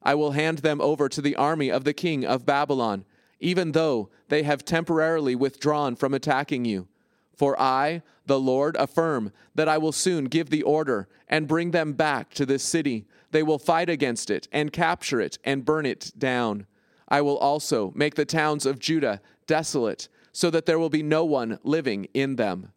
I 0.00 0.14
will 0.14 0.30
hand 0.30 0.58
them 0.58 0.80
over 0.80 1.08
to 1.08 1.20
the 1.20 1.34
army 1.34 1.72
of 1.72 1.82
the 1.82 1.92
king 1.92 2.24
of 2.24 2.46
Babylon, 2.46 3.04
even 3.40 3.72
though 3.72 4.10
they 4.28 4.44
have 4.44 4.64
temporarily 4.64 5.34
withdrawn 5.34 5.96
from 5.96 6.14
attacking 6.14 6.66
you. 6.66 6.86
For 7.38 7.58
I, 7.60 8.02
the 8.26 8.40
Lord, 8.40 8.74
affirm 8.80 9.30
that 9.54 9.68
I 9.68 9.78
will 9.78 9.92
soon 9.92 10.24
give 10.24 10.50
the 10.50 10.64
order 10.64 11.08
and 11.28 11.46
bring 11.46 11.70
them 11.70 11.92
back 11.92 12.34
to 12.34 12.44
this 12.44 12.64
city. 12.64 13.06
They 13.30 13.44
will 13.44 13.60
fight 13.60 13.88
against 13.88 14.28
it 14.28 14.48
and 14.50 14.72
capture 14.72 15.20
it 15.20 15.38
and 15.44 15.64
burn 15.64 15.86
it 15.86 16.10
down. 16.18 16.66
I 17.08 17.20
will 17.20 17.38
also 17.38 17.92
make 17.94 18.16
the 18.16 18.24
towns 18.24 18.66
of 18.66 18.80
Judah 18.80 19.20
desolate, 19.46 20.08
so 20.32 20.50
that 20.50 20.66
there 20.66 20.80
will 20.80 20.90
be 20.90 21.04
no 21.04 21.24
one 21.24 21.60
living 21.62 22.08
in 22.12 22.34
them. 22.34 22.72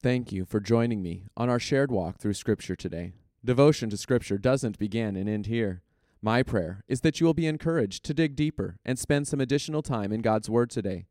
Thank 0.00 0.30
you 0.30 0.44
for 0.44 0.60
joining 0.60 1.02
me 1.02 1.24
on 1.36 1.50
our 1.50 1.58
shared 1.58 1.90
walk 1.90 2.18
through 2.18 2.34
Scripture 2.34 2.76
today. 2.76 3.12
Devotion 3.44 3.90
to 3.90 3.96
Scripture 3.96 4.38
doesn't 4.38 4.78
begin 4.78 5.16
and 5.16 5.28
end 5.28 5.46
here. 5.46 5.82
My 6.22 6.44
prayer 6.44 6.84
is 6.86 7.00
that 7.00 7.18
you 7.20 7.26
will 7.26 7.34
be 7.34 7.48
encouraged 7.48 8.04
to 8.04 8.14
dig 8.14 8.36
deeper 8.36 8.78
and 8.84 9.00
spend 9.00 9.26
some 9.26 9.40
additional 9.40 9.82
time 9.82 10.12
in 10.12 10.20
God's 10.22 10.48
Word 10.48 10.70
today. 10.70 11.06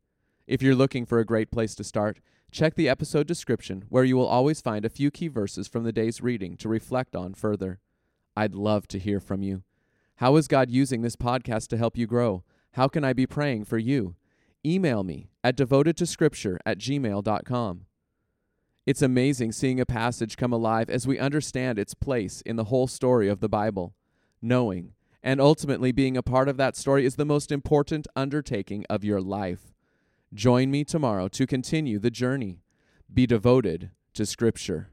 If 0.46 0.62
you're 0.62 0.76
looking 0.76 1.06
for 1.06 1.18
a 1.18 1.24
great 1.24 1.50
place 1.50 1.74
to 1.74 1.82
start, 1.82 2.20
check 2.52 2.76
the 2.76 2.88
episode 2.88 3.26
description 3.26 3.84
where 3.88 4.04
you 4.04 4.16
will 4.16 4.28
always 4.28 4.60
find 4.60 4.84
a 4.84 4.90
few 4.90 5.10
key 5.10 5.26
verses 5.26 5.66
from 5.66 5.82
the 5.82 5.92
day's 5.92 6.20
reading 6.20 6.56
to 6.58 6.68
reflect 6.68 7.16
on 7.16 7.34
further. 7.34 7.80
I'd 8.36 8.54
love 8.54 8.86
to 8.88 9.00
hear 9.00 9.18
from 9.18 9.42
you. 9.42 9.64
How 10.16 10.36
is 10.36 10.46
God 10.46 10.70
using 10.70 11.02
this 11.02 11.16
podcast 11.16 11.66
to 11.68 11.76
help 11.76 11.96
you 11.96 12.06
grow? 12.06 12.44
How 12.74 12.86
can 12.86 13.02
I 13.02 13.12
be 13.12 13.26
praying 13.26 13.64
for 13.64 13.76
you? 13.76 14.14
Email 14.64 15.02
me 15.02 15.30
at 15.42 15.56
devotedtoscripture 15.56 16.58
at 16.64 16.78
gmail.com. 16.78 17.86
It's 18.86 19.02
amazing 19.02 19.50
seeing 19.50 19.80
a 19.80 19.86
passage 19.86 20.36
come 20.36 20.52
alive 20.52 20.88
as 20.88 21.08
we 21.08 21.18
understand 21.18 21.76
its 21.76 21.94
place 21.94 22.40
in 22.42 22.54
the 22.54 22.64
whole 22.64 22.86
story 22.86 23.28
of 23.28 23.40
the 23.40 23.48
Bible. 23.48 23.94
Knowing 24.40 24.92
and 25.24 25.40
ultimately 25.40 25.90
being 25.90 26.16
a 26.16 26.22
part 26.22 26.48
of 26.48 26.56
that 26.56 26.76
story 26.76 27.04
is 27.04 27.16
the 27.16 27.24
most 27.24 27.50
important 27.50 28.06
undertaking 28.14 28.86
of 28.88 29.02
your 29.02 29.20
life. 29.20 29.72
Join 30.36 30.70
me 30.70 30.84
tomorrow 30.84 31.28
to 31.28 31.46
continue 31.46 31.98
the 31.98 32.10
journey. 32.10 32.60
Be 33.10 33.26
devoted 33.26 33.92
to 34.12 34.26
Scripture. 34.26 34.90